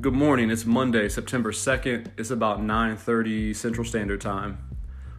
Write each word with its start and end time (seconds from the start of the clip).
Good 0.00 0.14
morning. 0.14 0.48
It's 0.48 0.64
Monday, 0.64 1.08
September 1.08 1.50
2nd. 1.50 2.12
It's 2.16 2.30
about 2.30 2.62
9:30 2.62 3.52
Central 3.52 3.84
Standard 3.84 4.20
Time. 4.20 4.58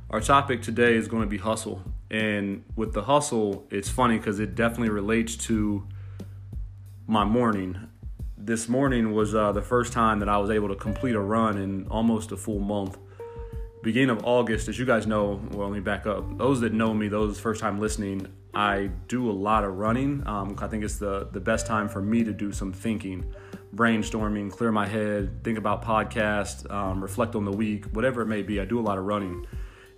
Our 0.10 0.22
topic 0.22 0.62
today 0.62 0.96
is 0.96 1.10
going 1.10 1.24
to 1.24 1.28
be 1.28 1.38
hustle. 1.38 1.84
And 2.10 2.64
with 2.78 2.94
the 2.94 3.02
hustle, 3.02 3.68
it's 3.72 3.90
funny 3.90 4.20
cuz 4.20 4.40
it 4.40 4.56
definitely 4.56 4.92
relates 4.92 5.36
to 5.48 5.84
my 7.08 7.26
morning. 7.26 7.90
This 8.38 8.70
morning 8.70 9.12
was 9.12 9.36
uh, 9.36 9.52
the 9.52 9.62
first 9.62 9.92
time 9.92 10.20
that 10.20 10.30
I 10.30 10.38
was 10.38 10.50
able 10.50 10.70
to 10.70 10.76
complete 10.76 11.16
a 11.16 11.20
run 11.20 11.58
in 11.58 11.86
almost 11.90 12.32
a 12.32 12.38
full 12.38 12.60
month. 12.60 12.98
Beginning 13.84 14.12
of 14.12 14.24
August, 14.24 14.70
as 14.70 14.80
you 14.80 14.86
guys 14.86 15.06
know, 15.06 15.42
well, 15.52 15.68
let 15.68 15.74
me 15.74 15.82
back 15.82 16.08
up. 16.08 16.38
Those 16.38 16.62
that 16.62 16.72
know 16.72 16.94
me, 16.94 17.10
those 17.10 17.38
first 17.38 17.60
time 17.60 17.82
listening, 17.82 18.28
I 18.54 18.92
do 19.10 19.30
a 19.30 19.36
lot 19.48 19.66
of 19.66 19.78
running. 19.78 20.26
Um, 20.26 20.56
I 20.58 20.68
think 20.68 20.86
it's 20.86 21.00
the, 21.00 21.28
the 21.34 21.42
best 21.42 21.68
time 21.68 21.90
for 21.90 22.02
me 22.02 22.24
to 22.24 22.32
do 22.32 22.54
some 22.54 22.72
thinking 22.72 23.26
brainstorming, 23.76 24.52
clear 24.52 24.72
my 24.72 24.88
head, 24.88 25.44
think 25.44 25.58
about 25.58 25.84
podcasts, 25.84 26.70
um, 26.72 27.02
reflect 27.02 27.36
on 27.36 27.46
the 27.46 27.52
week, 27.52 27.86
whatever 27.86 28.22
it 28.22 28.28
may 28.28 28.42
be. 28.42 28.60
I 28.60 28.66
do 28.66 28.80
a 28.80 28.82
lot 28.82 28.98
of 28.98 29.06
running, 29.06 29.46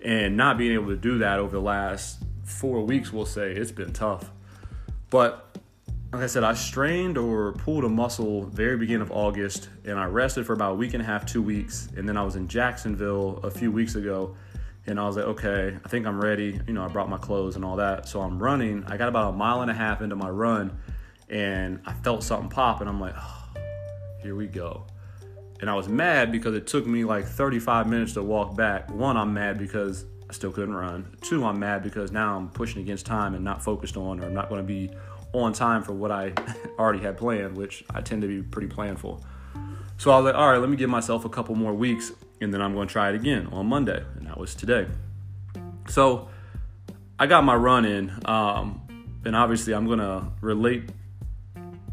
and 0.03 0.35
not 0.35 0.57
being 0.57 0.73
able 0.73 0.87
to 0.87 0.97
do 0.97 1.19
that 1.19 1.39
over 1.39 1.51
the 1.51 1.61
last 1.61 2.21
four 2.43 2.81
weeks, 2.81 3.13
we'll 3.13 3.25
say 3.25 3.51
it's 3.51 3.71
been 3.71 3.93
tough. 3.93 4.29
But 5.09 5.57
like 6.11 6.23
I 6.23 6.27
said, 6.27 6.43
I 6.43 6.53
strained 6.53 7.17
or 7.17 7.53
pulled 7.53 7.85
a 7.85 7.89
muscle 7.89 8.45
very 8.45 8.75
beginning 8.75 9.03
of 9.03 9.11
August, 9.11 9.69
and 9.85 9.97
I 9.97 10.05
rested 10.05 10.45
for 10.45 10.53
about 10.53 10.73
a 10.73 10.75
week 10.75 10.93
and 10.93 11.01
a 11.01 11.05
half, 11.05 11.25
two 11.25 11.41
weeks, 11.41 11.87
and 11.95 12.07
then 12.07 12.17
I 12.17 12.23
was 12.23 12.35
in 12.35 12.47
Jacksonville 12.47 13.39
a 13.43 13.51
few 13.51 13.71
weeks 13.71 13.95
ago. 13.95 14.35
And 14.87 14.99
I 14.99 15.05
was 15.05 15.15
like, 15.15 15.25
okay, 15.25 15.77
I 15.85 15.87
think 15.89 16.07
I'm 16.07 16.19
ready. 16.19 16.59
You 16.65 16.73
know, 16.73 16.83
I 16.83 16.87
brought 16.87 17.07
my 17.07 17.19
clothes 17.19 17.55
and 17.55 17.63
all 17.63 17.75
that. 17.75 18.09
So 18.09 18.19
I'm 18.19 18.41
running. 18.41 18.83
I 18.87 18.97
got 18.97 19.09
about 19.09 19.35
a 19.35 19.37
mile 19.37 19.61
and 19.61 19.69
a 19.69 19.75
half 19.75 20.01
into 20.01 20.15
my 20.15 20.27
run, 20.27 20.75
and 21.29 21.79
I 21.85 21.93
felt 21.93 22.23
something 22.23 22.49
pop, 22.49 22.81
and 22.81 22.89
I'm 22.89 22.99
like, 22.99 23.13
oh, 23.15 23.40
here 24.21 24.35
we 24.35 24.47
go. 24.47 24.85
And 25.59 25.69
I 25.69 25.75
was 25.75 25.87
mad 25.87 26.31
because 26.31 26.55
it 26.55 26.67
took 26.67 26.87
me 26.87 27.03
like 27.03 27.25
35 27.25 27.87
minutes 27.87 28.13
to 28.13 28.23
walk 28.23 28.55
back. 28.55 28.89
One, 28.89 29.17
I'm 29.17 29.33
mad 29.33 29.57
because 29.59 30.05
I 30.29 30.33
still 30.33 30.51
couldn't 30.51 30.73
run. 30.73 31.15
Two, 31.21 31.45
I'm 31.45 31.59
mad 31.59 31.83
because 31.83 32.11
now 32.11 32.35
I'm 32.35 32.49
pushing 32.49 32.81
against 32.81 33.05
time 33.05 33.35
and 33.35 33.43
not 33.43 33.63
focused 33.63 33.97
on 33.97 34.19
or 34.19 34.25
I'm 34.25 34.33
not 34.33 34.49
going 34.49 34.61
to 34.61 34.67
be 34.67 34.89
on 35.33 35.53
time 35.53 35.83
for 35.83 35.93
what 35.93 36.11
I 36.11 36.33
already 36.79 36.99
had 36.99 37.17
planned, 37.17 37.55
which 37.55 37.83
I 37.89 38.01
tend 38.01 38.21
to 38.23 38.27
be 38.27 38.41
pretty 38.41 38.67
planful. 38.67 39.21
So 39.97 40.11
I 40.11 40.17
was 40.17 40.25
like, 40.25 40.35
all 40.35 40.49
right, 40.49 40.57
let 40.57 40.69
me 40.69 40.77
give 40.77 40.89
myself 40.89 41.25
a 41.25 41.29
couple 41.29 41.53
more 41.55 41.73
weeks 41.73 42.11
and 42.41 42.51
then 42.51 42.61
I'm 42.61 42.73
going 42.73 42.87
to 42.87 42.91
try 42.91 43.09
it 43.09 43.15
again 43.15 43.47
on 43.51 43.67
Monday. 43.67 44.03
And 44.15 44.25
that 44.25 44.37
was 44.37 44.55
today. 44.55 44.87
So 45.87 46.29
I 47.19 47.27
got 47.27 47.43
my 47.43 47.55
run 47.55 47.85
in. 47.85 48.11
Um, 48.25 48.81
and 49.23 49.35
obviously, 49.35 49.73
I'm 49.73 49.85
going 49.85 49.99
to 49.99 50.25
relate 50.41 50.89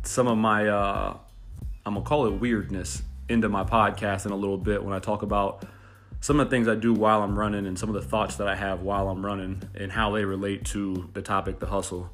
some 0.03 0.27
of 0.27 0.39
my 0.39 0.67
uh, 0.67 1.19
I'm 1.89 1.95
gonna 1.95 2.05
call 2.05 2.27
it 2.27 2.33
weirdness 2.33 3.03
into 3.31 3.49
my 3.49 3.65
podcast 3.65 4.27
in 4.27 4.33
a 4.33 4.37
little 4.37 4.59
bit 4.59 4.85
when 4.85 4.93
I 4.93 4.99
talk 4.99 5.23
about 5.23 5.65
some 6.21 6.39
of 6.39 6.47
the 6.47 6.51
things 6.51 6.69
I 6.69 6.75
do 6.75 6.93
while 6.93 7.23
I'm 7.23 7.39
running 7.39 7.67
and 7.67 7.79
some 7.79 7.89
of 7.89 7.95
the 7.95 8.07
thoughts 8.07 8.37
that 8.37 8.47
I 8.47 8.55
have 8.57 8.83
while 8.83 9.09
I'm 9.09 9.25
running 9.25 9.63
and 9.75 9.91
how 9.91 10.11
they 10.11 10.27
relate 10.27 10.67
to 10.67 11.09
the 11.15 11.23
topic, 11.23 11.61
the 11.61 11.67
hustle. 11.67 12.11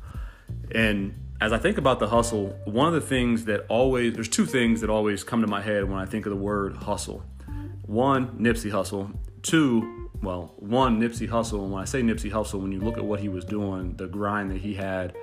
And 0.73 1.19
as 1.41 1.53
I 1.53 1.59
think 1.59 1.77
about 1.77 1.99
the 1.99 2.07
hustle, 2.07 2.57
one 2.67 2.87
of 2.87 2.95
the 2.95 3.01
things 3.01 3.47
that 3.47 3.67
always, 3.69 4.15
there's 4.15 4.29
two 4.29 4.47
things 4.47 4.81
that 4.81 4.91
always 4.91 5.25
come 5.25 5.41
to 5.41 5.49
my 5.49 5.61
head 5.61 5.91
when 5.91 5.99
I 5.99 6.07
think 6.07 6.25
of 6.25 6.31
the 6.31 6.37
word 6.37 6.77
hustle. 6.77 7.25
One, 7.83 8.39
Nipsey 8.39 8.71
Hussle. 8.71 9.13
Two, 9.43 10.09
well, 10.23 10.55
one, 10.57 11.01
Nipsey 11.01 11.29
Hussle. 11.29 11.65
And 11.65 11.73
when 11.73 11.83
I 11.83 11.85
say 11.85 12.01
Nipsey 12.01 12.31
Hussle, 12.31 12.63
when 12.63 12.71
you 12.71 12.79
look 12.79 12.97
at 12.97 13.05
what 13.05 13.19
he 13.19 13.29
was 13.29 13.45
doing, 13.45 13.97
the 13.97 14.07
grind 14.07 14.53
that 14.53 14.61
he 14.61 14.75
had, 14.75 15.17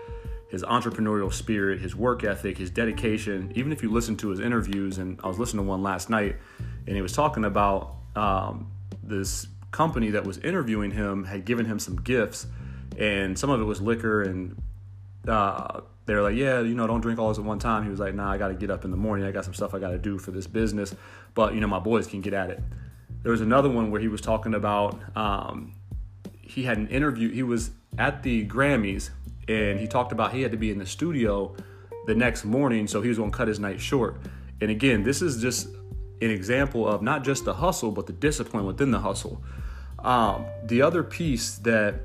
his 0.52 0.63
entrepreneurial 0.63 1.33
spirit, 1.33 1.80
his 1.80 1.95
work 1.95 2.25
ethic, 2.25 2.57
his 2.57 2.69
dedication. 2.69 3.52
Even 3.55 3.71
if 3.71 3.81
you 3.81 3.89
listen 3.89 4.17
to 4.17 4.30
his 4.30 4.41
interviews, 4.41 4.97
and 4.97 5.17
I 5.23 5.27
was 5.27 5.39
listening 5.39 5.63
to 5.63 5.69
one 5.69 5.81
last 5.81 6.09
night, 6.09 6.35
and 6.85 6.95
he 6.95 7.02
was 7.02 7.13
talking 7.13 7.45
about 7.45 7.95
um, 8.17 8.70
this 9.02 9.48
company 9.71 10.09
that 10.11 10.26
was 10.26 10.37
interviewing 10.39 10.92
him 10.92 11.23
had 11.23 11.45
given 11.45 11.65
him 11.65 11.80
some 11.80 11.95
gifts, 11.95 12.48
and 12.98 13.39
some 13.39 13.49
of 13.49 13.61
it 13.61 13.64
was 13.64 13.81
liquor, 13.81 14.23
and 14.23 14.61
uh, 15.26 15.80
they 16.05 16.14
were 16.15 16.21
like, 16.21 16.36
"Yeah, 16.36 16.59
you 16.59 16.76
know, 16.76 16.86
don't 16.86 16.99
drink 16.99 17.17
all 17.17 17.30
this 17.30 17.37
at 17.37 17.45
one 17.45 17.59
time." 17.59 17.86
He 17.86 17.89
was 17.89 18.02
like, 18.02 18.14
"Nah, 18.14 18.30
I 18.30 18.37
got 18.37 18.49
to 18.49 18.53
get 18.53 18.70
up 18.70 18.83
in 18.83 18.92
the 18.92 18.97
morning. 18.97 19.26
I 19.26 19.31
got 19.31 19.45
some 19.45 19.53
stuff 19.53 19.73
I 19.73 19.80
got 19.80 19.92
to 19.92 19.97
do 19.97 20.17
for 20.17 20.31
this 20.31 20.47
business, 20.47 20.93
but 21.33 21.53
you 21.53 21.61
know, 21.61 21.67
my 21.67 21.80
boys 21.80 22.08
can 22.08 22.20
get 22.20 22.33
at 22.33 22.49
it." 22.49 22.61
There 23.23 23.31
was 23.31 23.42
another 23.42 23.70
one 23.70 23.89
where 23.89 24.02
he 24.02 24.09
was 24.09 24.20
talking 24.20 24.53
about 24.53 24.99
um, 25.15 25.76
he 26.42 26.64
had 26.64 26.77
an 26.77 26.89
interview. 26.89 27.31
He 27.31 27.43
was 27.43 27.71
at 27.97 28.23
the 28.23 28.45
Grammys 28.45 29.11
and 29.47 29.79
he 29.79 29.87
talked 29.87 30.11
about 30.11 30.33
he 30.33 30.41
had 30.41 30.52
to 30.52 30.57
be 30.57 30.71
in 30.71 30.77
the 30.77 30.85
studio 30.85 31.55
the 32.07 32.15
next 32.15 32.45
morning, 32.45 32.87
so 32.87 33.02
he 33.02 33.09
was 33.09 33.17
going 33.17 33.31
to 33.31 33.37
cut 33.37 33.47
his 33.47 33.59
night 33.59 33.79
short. 33.79 34.17
And 34.59 34.71
again, 34.71 35.03
this 35.03 35.21
is 35.21 35.41
just 35.41 35.67
an 36.21 36.29
example 36.29 36.87
of 36.87 37.02
not 37.02 37.23
just 37.23 37.45
the 37.45 37.53
hustle, 37.53 37.91
but 37.91 38.07
the 38.07 38.13
discipline 38.13 38.65
within 38.65 38.91
the 38.91 38.99
hustle. 38.99 39.41
Um, 39.99 40.45
the 40.65 40.81
other 40.81 41.03
piece 41.03 41.55
that, 41.59 41.95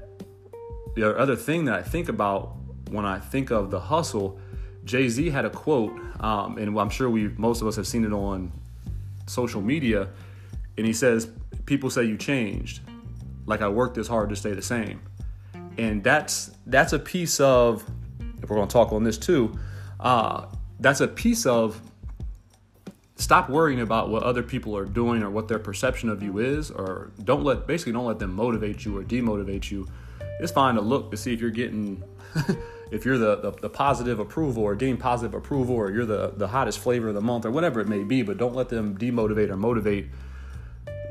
the 0.94 1.16
other 1.16 1.36
thing 1.36 1.66
that 1.66 1.74
I 1.74 1.82
think 1.82 2.08
about 2.08 2.56
when 2.91 3.04
I 3.04 3.19
think 3.19 3.50
of 3.50 3.70
the 3.70 3.80
hustle, 3.80 4.38
Jay 4.84 5.08
Z 5.08 5.30
had 5.30 5.44
a 5.44 5.50
quote, 5.50 5.92
um, 6.20 6.58
and 6.58 6.78
I'm 6.78 6.91
sure 6.91 7.10
we 7.10 7.28
most 7.36 7.60
of 7.60 7.68
us 7.68 7.76
have 7.76 7.86
seen 7.86 8.04
it 8.04 8.12
on 8.12 8.53
social 9.26 9.60
media, 9.60 10.08
and 10.78 10.86
he 10.86 10.92
says, 10.92 11.28
"People 11.66 11.91
say 11.91 12.04
you 12.04 12.16
changed, 12.16 12.80
like 13.47 13.60
I 13.60 13.68
worked 13.68 13.97
this 13.97 14.08
hard 14.08 14.30
to 14.30 14.36
stay 14.36 14.53
the 14.53 14.62
same." 14.62 15.00
And 15.78 16.03
that's 16.03 16.50
that's 16.66 16.92
a 16.92 16.98
piece 16.98 17.41
of 17.41 17.84
if 18.42 18.48
we're 18.48 18.56
going 18.56 18.69
to 18.69 18.72
talk 18.72 18.92
on 18.92 19.04
this 19.04 19.19
too 19.19 19.56
uh, 20.00 20.47
that's 20.81 21.00
a 21.00 21.09
piece 21.09 21.47
of 21.47 21.81
stop 23.16 23.48
worrying 23.48 23.81
about 23.81 24.10
what 24.10 24.22
other 24.22 24.42
people 24.42 24.76
are 24.76 24.84
doing 24.84 25.22
or 25.22 25.31
what 25.31 25.48
their 25.48 25.59
perception 25.59 26.09
of 26.09 26.22
you 26.22 26.38
is 26.38 26.70
or 26.70 27.10
don't 27.25 27.44
let 27.44 27.66
basically 27.66 27.92
don't 27.92 28.04
let 28.04 28.19
them 28.19 28.34
motivate 28.34 28.84
you 28.84 28.97
or 28.97 29.03
demotivate 29.03 29.70
you. 29.70 29.88
It's 30.38 30.53
fine 30.53 30.75
to 30.75 30.82
look 30.82 31.10
to 31.10 31.16
see 31.16 31.32
if 31.32 31.41
you're 31.41 31.50
getting 31.50 32.03
if 32.91 33.04
you're 33.04 33.16
the, 33.16 33.36
the, 33.36 33.50
the, 33.53 33.70
positive 33.70 34.20
approval 34.20 34.62
or 34.62 34.75
getting 34.75 34.98
positive 34.98 35.34
approval 35.34 35.75
or 35.75 35.91
you're 35.91 36.04
the, 36.04 36.32
the 36.36 36.48
hottest 36.48 36.78
flavor 36.78 37.09
of 37.09 37.15
the 37.15 37.20
month 37.22 37.47
or 37.47 37.50
whatever 37.50 37.81
it 37.81 37.88
may 37.88 38.04
be 38.04 38.20
but 38.20 38.36
don't 38.36 38.54
let 38.54 38.69
them 38.69 38.97
demotivate 38.98 39.48
or 39.48 39.56
motivate 39.56 40.09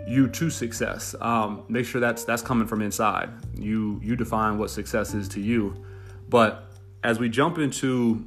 you 0.08 0.28
to 0.28 0.50
success. 0.50 1.16
Um, 1.20 1.64
make 1.68 1.86
sure 1.86 2.00
that's 2.00 2.24
that's 2.24 2.42
coming 2.42 2.68
from 2.68 2.82
inside. 2.82 3.30
You 3.56 4.00
you 4.04 4.16
define 4.16 4.58
what 4.58 4.70
success 4.70 5.14
is 5.14 5.28
to 5.30 5.42
you. 5.42 5.84
But 6.30 6.72
as 7.04 7.20
we 7.20 7.30
jump 7.30 7.58
into 7.58 8.26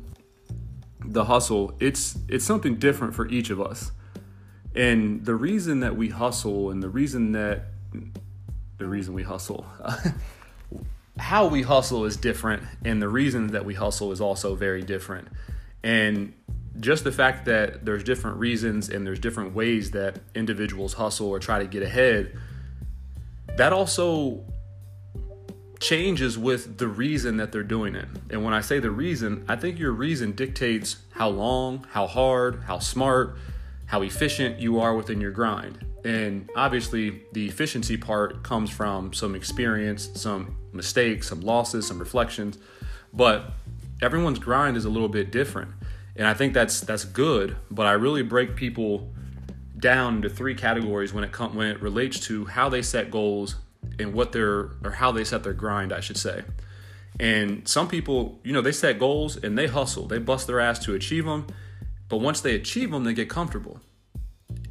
the 1.05 1.25
hustle, 1.25 1.75
it's 1.81 2.19
it's 2.28 2.44
something 2.44 2.77
different 2.77 3.15
for 3.15 3.28
each 3.28 3.50
of 3.50 3.61
us. 3.61 3.93
And 4.75 5.25
the 5.25 5.34
reason 5.34 5.81
that 5.81 5.97
we 5.97 6.09
hustle 6.09 6.71
and 6.71 6.83
the 6.83 6.89
reason 6.89 7.33
that 7.33 7.66
the 8.78 8.87
reason 8.87 9.12
we 9.15 9.25
hustle 9.25 9.66
how 11.19 11.47
we 11.49 11.62
hustle 11.62 12.05
is 12.05 12.16
different 12.16 12.62
and 12.84 13.03
the 13.03 13.09
reason 13.09 13.49
that 13.49 13.65
we 13.65 13.75
hustle 13.75 14.12
is 14.12 14.21
also 14.21 14.55
very 14.55 14.83
different. 14.83 15.28
And 15.83 16.33
just 16.81 17.05
the 17.05 17.12
fact 17.12 17.44
that 17.47 17.84
there's 17.84 18.05
different 18.05 18.39
reasons 18.39 18.89
and 18.89 19.06
there's 19.06 19.19
different 19.19 19.55
ways 19.55 19.91
that 19.93 20.21
individuals 20.34 20.94
hustle 20.94 21.28
or 21.28 21.39
try 21.39 21.59
to 21.59 21.66
get 21.66 21.83
ahead, 21.83 22.39
that 23.56 23.72
also 23.72 24.44
changes 25.81 26.37
with 26.37 26.78
the 26.78 26.89
reason 26.89 27.37
that 27.37 27.53
they're 27.53 27.62
doing 27.62 27.94
it. 27.94 28.06
And 28.31 28.44
when 28.44 28.53
I 28.55 28.61
say 28.61 28.78
the 28.78 28.91
reason, 28.91 29.44
I 29.49 29.56
think 29.56 29.78
your 29.78 29.93
reason 29.93 30.33
dictates 30.33 30.97
how 31.11 31.28
long, 31.28 31.87
how 31.91 32.06
hard, 32.06 32.62
how 32.65 32.78
smart, 32.78 33.37
how 33.87 34.03
efficient 34.03 34.59
you 34.60 34.81
are 34.81 34.95
within 34.95 35.21
your 35.21 35.31
grind. 35.31 35.84
And 36.05 36.49
obviously, 36.56 37.22
the 37.33 37.47
efficiency 37.47 37.97
part 37.97 38.43
comes 38.43 38.71
from 38.71 39.12
some 39.12 39.34
experience, 39.34 40.10
some 40.15 40.56
mistakes, 40.72 41.28
some 41.28 41.41
losses, 41.41 41.87
some 41.87 41.99
reflections. 41.99 42.59
But 43.12 43.53
everyone's 44.03 44.39
grind 44.39 44.77
is 44.77 44.84
a 44.84 44.91
little 44.91 45.09
bit 45.09 45.33
different 45.33 45.72
and 46.18 46.26
I 46.26 46.34
think 46.34 46.53
that's 46.53 46.80
that's 46.80 47.04
good. 47.04 47.56
But 47.70 47.86
I 47.86 47.92
really 47.92 48.22
break 48.22 48.56
people 48.56 49.10
down 49.78 50.16
into 50.16 50.28
three 50.28 50.56
categories 50.56 51.15
when 51.15 51.22
it 51.22 51.30
com- 51.30 51.54
when 51.54 51.68
it 51.68 51.80
relates 51.80 52.18
to 52.26 52.44
how 52.47 52.68
they 52.68 52.82
set 52.82 53.10
goals 53.10 53.54
and 53.98 54.12
what 54.12 54.32
their 54.32 54.72
or 54.84 54.91
how 54.97 55.12
they 55.12 55.24
set 55.24 55.44
their 55.44 55.53
grind, 55.53 55.92
I 55.92 56.00
should 56.00 56.16
say. 56.16 56.42
And 57.20 57.66
some 57.66 57.88
people, 57.88 58.41
you 58.44 58.53
know, 58.53 58.60
they 58.60 58.72
set 58.72 58.98
goals 58.98 59.36
and 59.36 59.56
they 59.56 59.68
hustle, 59.68 60.06
they 60.06 60.18
bust 60.18 60.47
their 60.48 60.60
ass 60.60 60.78
to 60.80 60.94
achieve 60.94 61.24
them. 61.24 61.47
But 62.09 62.18
once 62.18 62.41
they 62.41 62.54
achieve 62.54 62.91
them, 62.91 63.04
they 63.04 63.15
get 63.15 63.30
comfortable. 63.30 63.80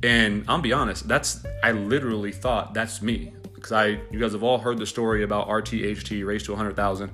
And 0.03 0.43
I'll 0.47 0.61
be 0.61 0.73
honest, 0.73 1.07
that's 1.07 1.45
I 1.63 1.71
literally 1.71 2.33
thought 2.33 2.73
that's 2.73 3.01
me 3.01 3.31
because 3.55 3.71
I 3.71 4.01
you 4.11 4.19
guys 4.19 4.33
have 4.33 4.43
all 4.43 4.57
heard 4.57 4.79
the 4.79 4.85
story 4.85 5.23
about 5.23 5.47
RTHT 5.47 6.25
race 6.25 6.43
to 6.43 6.51
100,000 6.51 7.09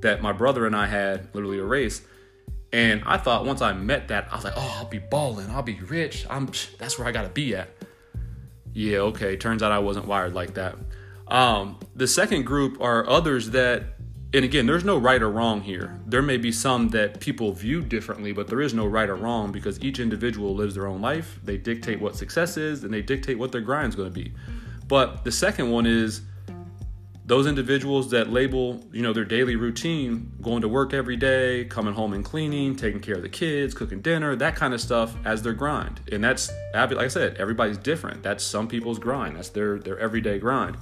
that 0.00 0.22
my 0.22 0.32
brother 0.32 0.66
and 0.66 0.74
I 0.74 0.86
had 0.86 1.28
literally 1.34 1.58
a 1.58 1.64
race 1.64 2.02
and 2.74 3.04
I 3.06 3.18
thought 3.18 3.46
once 3.46 3.62
I 3.62 3.72
met 3.72 4.08
that, 4.08 4.26
I 4.32 4.34
was 4.34 4.42
like, 4.42 4.54
oh, 4.56 4.76
I'll 4.80 4.88
be 4.88 4.98
balling, 4.98 5.48
I'll 5.48 5.62
be 5.62 5.78
rich. 5.78 6.26
I'm 6.28 6.50
that's 6.76 6.98
where 6.98 7.06
I 7.06 7.12
gotta 7.12 7.28
be 7.28 7.54
at. 7.54 7.68
Yeah, 8.72 8.98
okay. 8.98 9.36
Turns 9.36 9.62
out 9.62 9.70
I 9.70 9.78
wasn't 9.78 10.08
wired 10.08 10.34
like 10.34 10.54
that. 10.54 10.74
Um, 11.28 11.78
the 11.94 12.08
second 12.08 12.42
group 12.42 12.80
are 12.80 13.08
others 13.08 13.50
that 13.50 13.94
and 14.32 14.44
again, 14.44 14.66
there's 14.66 14.82
no 14.82 14.98
right 14.98 15.22
or 15.22 15.30
wrong 15.30 15.60
here. 15.60 16.00
There 16.04 16.20
may 16.20 16.36
be 16.36 16.50
some 16.50 16.88
that 16.88 17.20
people 17.20 17.52
view 17.52 17.80
differently, 17.80 18.32
but 18.32 18.48
there 18.48 18.60
is 18.60 18.74
no 18.74 18.86
right 18.86 19.08
or 19.08 19.14
wrong 19.14 19.52
because 19.52 19.80
each 19.80 20.00
individual 20.00 20.56
lives 20.56 20.74
their 20.74 20.88
own 20.88 21.00
life. 21.00 21.38
They 21.44 21.56
dictate 21.56 22.00
what 22.00 22.16
success 22.16 22.56
is 22.56 22.82
and 22.82 22.92
they 22.92 23.02
dictate 23.02 23.38
what 23.38 23.52
their 23.52 23.60
grind 23.60 23.90
is 23.90 23.94
going 23.94 24.12
to 24.12 24.20
be. 24.20 24.32
But 24.88 25.22
the 25.22 25.30
second 25.30 25.70
one 25.70 25.86
is 25.86 26.22
those 27.26 27.46
individuals 27.46 28.10
that 28.10 28.30
label, 28.30 28.84
you 28.92 29.00
know, 29.02 29.12
their 29.12 29.24
daily 29.24 29.56
routine, 29.56 30.32
going 30.42 30.60
to 30.60 30.68
work 30.68 30.92
every 30.92 31.16
day, 31.16 31.64
coming 31.64 31.94
home 31.94 32.12
and 32.12 32.24
cleaning, 32.24 32.76
taking 32.76 33.00
care 33.00 33.14
of 33.14 33.22
the 33.22 33.28
kids, 33.28 33.72
cooking 33.72 34.02
dinner, 34.02 34.36
that 34.36 34.56
kind 34.56 34.74
of 34.74 34.80
stuff 34.80 35.16
as 35.24 35.42
their 35.42 35.54
grind. 35.54 36.00
And 36.12 36.22
that's 36.22 36.50
like 36.74 36.98
I 36.98 37.08
said, 37.08 37.36
everybody's 37.38 37.78
different. 37.78 38.22
That's 38.22 38.44
some 38.44 38.68
people's 38.68 38.98
grind. 38.98 39.36
That's 39.36 39.48
their 39.48 39.78
their 39.78 39.98
everyday 39.98 40.38
grind. 40.38 40.76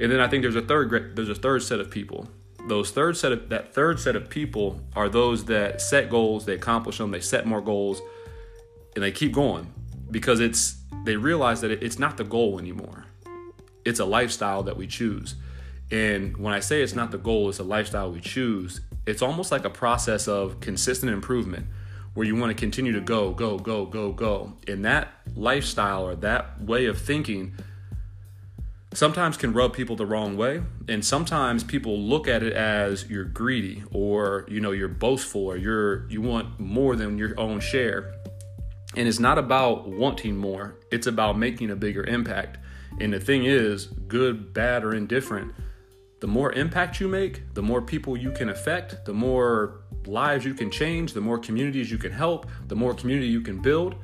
And 0.00 0.10
then 0.10 0.20
I 0.20 0.28
think 0.28 0.42
there's 0.42 0.56
a 0.56 0.62
third 0.62 1.16
there's 1.16 1.28
a 1.28 1.34
third 1.34 1.62
set 1.62 1.80
of 1.80 1.90
people 1.90 2.28
those 2.68 2.90
third 2.90 3.16
set 3.16 3.32
of 3.32 3.48
that 3.48 3.74
third 3.74 3.98
set 3.98 4.14
of 4.14 4.28
people 4.28 4.80
are 4.94 5.08
those 5.08 5.46
that 5.46 5.80
set 5.80 6.10
goals, 6.10 6.44
they 6.44 6.54
accomplish 6.54 6.98
them, 6.98 7.10
they 7.10 7.20
set 7.20 7.46
more 7.46 7.60
goals, 7.60 8.00
and 8.94 9.02
they 9.02 9.12
keep 9.12 9.32
going 9.32 9.72
because 10.10 10.40
it's 10.40 10.76
they 11.04 11.16
realize 11.16 11.60
that 11.60 11.70
it's 11.70 11.98
not 11.98 12.16
the 12.16 12.24
goal 12.24 12.58
anymore. 12.58 13.06
It's 13.84 14.00
a 14.00 14.04
lifestyle 14.04 14.62
that 14.64 14.76
we 14.76 14.86
choose. 14.86 15.34
And 15.90 16.36
when 16.36 16.52
I 16.52 16.60
say 16.60 16.82
it's 16.82 16.94
not 16.94 17.10
the 17.10 17.18
goal, 17.18 17.48
it's 17.48 17.58
a 17.58 17.64
lifestyle 17.64 18.12
we 18.12 18.20
choose, 18.20 18.80
it's 19.06 19.22
almost 19.22 19.50
like 19.50 19.64
a 19.64 19.70
process 19.70 20.28
of 20.28 20.60
consistent 20.60 21.10
improvement 21.12 21.66
where 22.14 22.26
you 22.26 22.36
want 22.36 22.50
to 22.50 22.60
continue 22.60 22.92
to 22.92 23.00
go, 23.00 23.32
go, 23.32 23.58
go, 23.58 23.86
go, 23.86 24.12
go. 24.12 24.52
And 24.66 24.84
that 24.84 25.08
lifestyle 25.34 26.04
or 26.04 26.16
that 26.16 26.60
way 26.60 26.86
of 26.86 27.00
thinking 27.00 27.54
sometimes 28.92 29.36
can 29.36 29.52
rub 29.52 29.72
people 29.72 29.96
the 29.96 30.06
wrong 30.06 30.36
way 30.36 30.62
and 30.88 31.04
sometimes 31.04 31.62
people 31.62 31.98
look 31.98 32.26
at 32.26 32.42
it 32.42 32.54
as 32.54 33.08
you're 33.08 33.24
greedy 33.24 33.84
or 33.92 34.46
you 34.48 34.60
know 34.60 34.70
you're 34.70 34.88
boastful 34.88 35.46
or 35.46 35.56
you're 35.56 36.08
you 36.08 36.22
want 36.22 36.58
more 36.58 36.96
than 36.96 37.18
your 37.18 37.38
own 37.38 37.60
share 37.60 38.14
and 38.96 39.06
it's 39.06 39.18
not 39.18 39.36
about 39.36 39.86
wanting 39.86 40.36
more 40.36 40.74
it's 40.90 41.06
about 41.06 41.38
making 41.38 41.70
a 41.70 41.76
bigger 41.76 42.02
impact 42.04 42.56
and 42.98 43.12
the 43.12 43.20
thing 43.20 43.44
is 43.44 43.86
good 44.08 44.54
bad 44.54 44.82
or 44.82 44.94
indifferent 44.94 45.52
the 46.20 46.26
more 46.26 46.52
impact 46.52 47.00
you 47.00 47.08
make 47.08 47.54
the 47.54 47.62
more 47.62 47.82
people 47.82 48.16
you 48.16 48.30
can 48.30 48.48
affect 48.48 49.04
the 49.04 49.14
more 49.14 49.80
lives 50.06 50.44
you 50.44 50.54
can 50.54 50.70
change 50.70 51.12
the 51.12 51.20
more 51.20 51.38
communities 51.38 51.90
you 51.90 51.98
can 51.98 52.12
help 52.12 52.46
the 52.66 52.76
more 52.76 52.94
community 52.94 53.28
you 53.28 53.40
can 53.40 53.60
build 53.60 53.94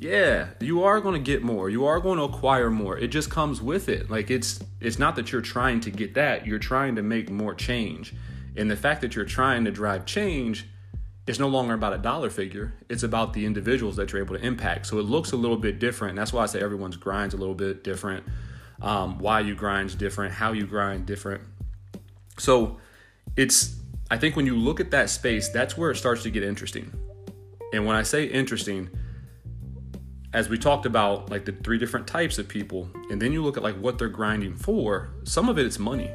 yeah, 0.00 0.46
you 0.60 0.82
are 0.82 0.98
going 0.98 1.12
to 1.12 1.20
get 1.20 1.42
more. 1.42 1.68
You 1.68 1.84
are 1.84 2.00
going 2.00 2.16
to 2.16 2.24
acquire 2.24 2.70
more. 2.70 2.96
It 2.96 3.08
just 3.08 3.28
comes 3.30 3.60
with 3.60 3.90
it. 3.90 4.10
Like 4.10 4.30
it's 4.30 4.60
it's 4.80 4.98
not 4.98 5.14
that 5.16 5.30
you're 5.30 5.42
trying 5.42 5.80
to 5.80 5.90
get 5.90 6.14
that. 6.14 6.46
You're 6.46 6.58
trying 6.58 6.96
to 6.96 7.02
make 7.02 7.30
more 7.30 7.54
change. 7.54 8.14
And 8.56 8.70
the 8.70 8.76
fact 8.76 9.02
that 9.02 9.14
you're 9.14 9.26
trying 9.26 9.66
to 9.66 9.70
drive 9.70 10.06
change 10.06 10.66
is 11.26 11.38
no 11.38 11.48
longer 11.48 11.74
about 11.74 11.92
a 11.92 11.98
dollar 11.98 12.30
figure. 12.30 12.72
It's 12.88 13.02
about 13.02 13.34
the 13.34 13.44
individuals 13.44 13.96
that 13.96 14.10
you're 14.10 14.22
able 14.22 14.38
to 14.38 14.44
impact. 14.44 14.86
So 14.86 14.98
it 14.98 15.02
looks 15.02 15.32
a 15.32 15.36
little 15.36 15.58
bit 15.58 15.78
different. 15.78 16.16
That's 16.16 16.32
why 16.32 16.44
I 16.44 16.46
say 16.46 16.62
everyone's 16.62 16.96
grind's 16.96 17.34
a 17.34 17.36
little 17.36 17.54
bit 17.54 17.84
different. 17.84 18.24
Um, 18.82 19.18
why 19.18 19.40
you 19.40 19.54
grind's 19.54 19.94
different. 19.94 20.32
How 20.32 20.52
you 20.52 20.66
grind 20.66 21.06
different. 21.06 21.42
So 22.38 22.78
it's 23.36 23.76
I 24.10 24.16
think 24.16 24.36
when 24.36 24.46
you 24.46 24.56
look 24.56 24.80
at 24.80 24.90
that 24.92 25.10
space, 25.10 25.48
that's 25.48 25.76
where 25.76 25.90
it 25.90 25.96
starts 25.96 26.22
to 26.24 26.30
get 26.30 26.42
interesting. 26.42 26.92
And 27.72 27.86
when 27.86 27.94
I 27.94 28.02
say 28.02 28.24
interesting, 28.24 28.90
as 30.32 30.48
we 30.48 30.58
talked 30.58 30.86
about 30.86 31.30
like 31.30 31.44
the 31.44 31.52
three 31.52 31.78
different 31.78 32.06
types 32.06 32.38
of 32.38 32.48
people 32.48 32.88
and 33.10 33.20
then 33.20 33.32
you 33.32 33.42
look 33.42 33.56
at 33.56 33.62
like 33.62 33.76
what 33.76 33.98
they're 33.98 34.08
grinding 34.08 34.54
for 34.54 35.10
some 35.24 35.48
of 35.48 35.58
it 35.58 35.66
it's 35.66 35.78
money 35.78 36.10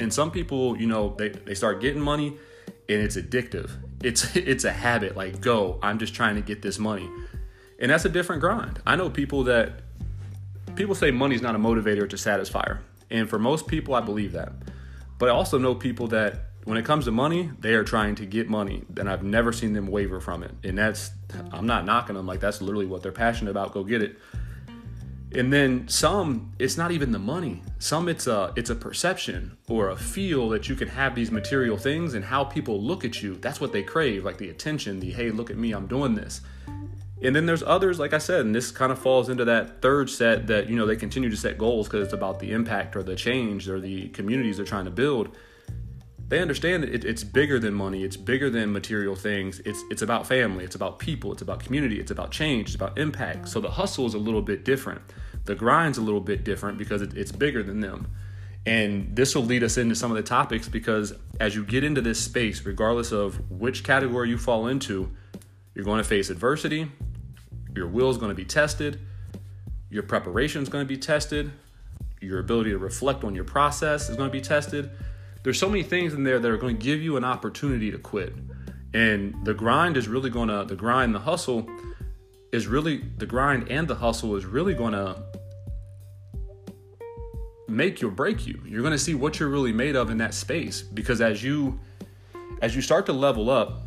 and 0.00 0.12
some 0.12 0.30
people 0.30 0.76
you 0.76 0.86
know 0.86 1.14
they, 1.18 1.28
they 1.28 1.54
start 1.54 1.80
getting 1.80 2.00
money 2.00 2.36
and 2.88 3.00
it's 3.00 3.16
addictive 3.16 3.70
it's 4.02 4.34
it's 4.36 4.64
a 4.64 4.72
habit 4.72 5.16
like 5.16 5.40
go 5.40 5.78
i'm 5.82 5.98
just 5.98 6.14
trying 6.14 6.34
to 6.34 6.40
get 6.40 6.62
this 6.62 6.78
money 6.78 7.08
and 7.78 7.90
that's 7.90 8.04
a 8.04 8.08
different 8.08 8.40
grind 8.40 8.80
i 8.86 8.96
know 8.96 9.08
people 9.08 9.44
that 9.44 9.82
people 10.80 10.94
say 10.94 11.10
money's 11.10 11.42
not 11.42 11.54
a 11.54 11.58
motivator 11.58 12.08
to 12.08 12.16
satisfier 12.16 12.78
and 13.10 13.28
for 13.28 13.38
most 13.38 13.66
people 13.66 13.94
i 13.94 14.00
believe 14.00 14.32
that 14.32 14.52
but 15.18 15.28
i 15.28 15.32
also 15.32 15.58
know 15.58 15.74
people 15.74 16.06
that 16.06 16.50
when 16.64 16.76
it 16.76 16.84
comes 16.84 17.06
to 17.06 17.10
money, 17.10 17.50
they 17.58 17.72
are 17.74 17.84
trying 17.84 18.14
to 18.16 18.26
get 18.26 18.48
money, 18.48 18.84
and 18.98 19.08
I've 19.08 19.22
never 19.22 19.52
seen 19.52 19.72
them 19.72 19.86
waver 19.86 20.20
from 20.20 20.42
it. 20.42 20.52
And 20.62 20.76
that's, 20.76 21.10
I'm 21.52 21.66
not 21.66 21.84
knocking 21.84 22.16
them, 22.16 22.26
like 22.26 22.40
that's 22.40 22.60
literally 22.60 22.86
what 22.86 23.02
they're 23.02 23.12
passionate 23.12 23.50
about. 23.50 23.72
Go 23.72 23.82
get 23.82 24.02
it. 24.02 24.18
And 25.32 25.52
then 25.52 25.86
some, 25.88 26.52
it's 26.58 26.76
not 26.76 26.90
even 26.90 27.12
the 27.12 27.18
money. 27.18 27.62
Some, 27.78 28.08
it's 28.08 28.26
a, 28.26 28.52
it's 28.56 28.68
a 28.68 28.74
perception 28.74 29.56
or 29.68 29.90
a 29.90 29.96
feel 29.96 30.48
that 30.50 30.68
you 30.68 30.74
can 30.74 30.88
have 30.88 31.14
these 31.14 31.30
material 31.30 31.76
things 31.76 32.14
and 32.14 32.24
how 32.24 32.44
people 32.44 32.82
look 32.82 33.04
at 33.04 33.22
you. 33.22 33.36
That's 33.36 33.60
what 33.60 33.72
they 33.72 33.82
crave, 33.82 34.24
like 34.24 34.38
the 34.38 34.50
attention, 34.50 35.00
the 35.00 35.10
hey, 35.10 35.30
look 35.30 35.50
at 35.50 35.56
me, 35.56 35.72
I'm 35.72 35.86
doing 35.86 36.14
this. 36.14 36.40
And 37.22 37.36
then 37.36 37.44
there's 37.44 37.62
others, 37.62 37.98
like 37.98 38.14
I 38.14 38.18
said, 38.18 38.46
and 38.46 38.54
this 38.54 38.70
kind 38.70 38.90
of 38.90 38.98
falls 38.98 39.28
into 39.28 39.44
that 39.44 39.82
third 39.82 40.08
set 40.08 40.46
that 40.46 40.68
you 40.70 40.76
know 40.76 40.86
they 40.86 40.96
continue 40.96 41.28
to 41.28 41.36
set 41.36 41.58
goals 41.58 41.86
because 41.86 42.04
it's 42.04 42.14
about 42.14 42.38
the 42.38 42.52
impact 42.52 42.96
or 42.96 43.02
the 43.02 43.14
change 43.14 43.68
or 43.68 43.78
the 43.78 44.08
communities 44.08 44.56
they're 44.56 44.66
trying 44.66 44.86
to 44.86 44.90
build. 44.90 45.36
They 46.28 46.38
understand 46.38 46.84
that 46.84 46.94
it, 46.94 47.04
it's 47.04 47.24
bigger 47.24 47.58
than 47.58 47.74
money 47.74 48.04
it's 48.04 48.16
bigger 48.16 48.48
than 48.48 48.72
material 48.72 49.16
things 49.16 49.58
it's 49.64 49.82
it's 49.90 50.00
about 50.00 50.28
family 50.28 50.64
it's 50.64 50.76
about 50.76 51.00
people 51.00 51.32
it's 51.32 51.42
about 51.42 51.58
community 51.58 51.98
it's 51.98 52.12
about 52.12 52.30
change 52.30 52.68
it's 52.68 52.74
about 52.76 52.98
impact. 52.98 53.48
So 53.48 53.60
the 53.60 53.70
hustle 53.70 54.06
is 54.06 54.14
a 54.14 54.18
little 54.18 54.40
bit 54.40 54.64
different. 54.64 55.02
The 55.44 55.54
grind's 55.54 55.98
a 55.98 56.02
little 56.02 56.20
bit 56.20 56.44
different 56.44 56.78
because 56.78 57.02
it, 57.02 57.14
it's 57.14 57.32
bigger 57.32 57.62
than 57.62 57.80
them. 57.80 58.10
And 58.64 59.14
this 59.16 59.34
will 59.34 59.42
lead 59.42 59.62
us 59.64 59.76
into 59.76 59.94
some 59.94 60.10
of 60.10 60.16
the 60.16 60.22
topics 60.22 60.68
because 60.68 61.12
as 61.40 61.54
you 61.54 61.64
get 61.64 61.82
into 61.84 62.00
this 62.00 62.18
space 62.20 62.64
regardless 62.64 63.12
of 63.12 63.50
which 63.50 63.84
category 63.84 64.30
you 64.30 64.38
fall 64.38 64.68
into 64.68 65.10
you're 65.74 65.84
going 65.84 65.98
to 65.98 66.04
face 66.04 66.30
adversity 66.30 66.90
your 67.74 67.86
will 67.86 68.10
is 68.10 68.16
going 68.16 68.30
to 68.30 68.34
be 68.34 68.44
tested 68.44 69.00
your 69.90 70.02
preparation 70.02 70.62
is 70.62 70.68
going 70.68 70.84
to 70.84 70.88
be 70.88 70.96
tested 70.98 71.50
your 72.20 72.38
ability 72.38 72.70
to 72.70 72.78
reflect 72.78 73.24
on 73.24 73.34
your 73.34 73.44
process 73.44 74.08
is 74.08 74.16
going 74.16 74.28
to 74.28 74.32
be 74.32 74.40
tested 74.40 74.90
there's 75.42 75.58
so 75.58 75.68
many 75.68 75.82
things 75.82 76.12
in 76.12 76.22
there 76.22 76.38
that 76.38 76.50
are 76.50 76.56
going 76.56 76.76
to 76.76 76.82
give 76.82 77.00
you 77.00 77.16
an 77.16 77.24
opportunity 77.24 77.90
to 77.90 77.98
quit. 77.98 78.34
And 78.92 79.34
the 79.44 79.54
grind 79.54 79.96
is 79.96 80.08
really 80.08 80.30
going 80.30 80.48
to, 80.48 80.64
the 80.64 80.76
grind, 80.76 81.14
the 81.14 81.20
hustle 81.20 81.66
is 82.52 82.66
really, 82.66 83.04
the 83.16 83.26
grind 83.26 83.70
and 83.70 83.88
the 83.88 83.94
hustle 83.94 84.36
is 84.36 84.44
really 84.44 84.74
going 84.74 84.92
to 84.92 85.22
make 87.68 88.02
you 88.02 88.08
or 88.08 88.10
break 88.10 88.46
you. 88.46 88.60
You're 88.66 88.82
going 88.82 88.92
to 88.92 88.98
see 88.98 89.14
what 89.14 89.40
you're 89.40 89.48
really 89.48 89.72
made 89.72 89.96
of 89.96 90.10
in 90.10 90.18
that 90.18 90.34
space 90.34 90.82
because 90.82 91.20
as 91.20 91.42
you, 91.42 91.78
as 92.60 92.76
you 92.76 92.82
start 92.82 93.06
to 93.06 93.12
level 93.12 93.48
up, 93.48 93.82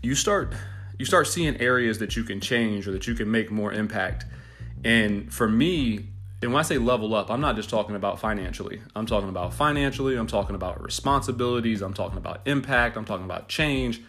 you 0.00 0.14
start, 0.14 0.54
you 0.98 1.04
start 1.04 1.26
seeing 1.26 1.56
areas 1.60 1.98
that 1.98 2.16
you 2.16 2.24
can 2.24 2.40
change 2.40 2.86
or 2.88 2.92
that 2.92 3.06
you 3.06 3.14
can 3.14 3.30
make 3.30 3.50
more 3.50 3.72
impact. 3.72 4.26
And 4.84 5.32
for 5.32 5.48
me, 5.48 6.08
and 6.42 6.52
when 6.52 6.60
I 6.60 6.62
say 6.62 6.78
level 6.78 7.14
up, 7.14 7.30
I'm 7.30 7.40
not 7.40 7.56
just 7.56 7.70
talking 7.70 7.96
about 7.96 8.20
financially. 8.20 8.80
I'm 8.94 9.06
talking 9.06 9.28
about 9.28 9.54
financially, 9.54 10.16
I'm 10.16 10.26
talking 10.26 10.54
about 10.54 10.82
responsibilities, 10.82 11.82
I'm 11.82 11.94
talking 11.94 12.18
about 12.18 12.46
impact, 12.46 12.96
I'm 12.96 13.04
talking 13.04 13.24
about 13.24 13.48
change, 13.48 14.00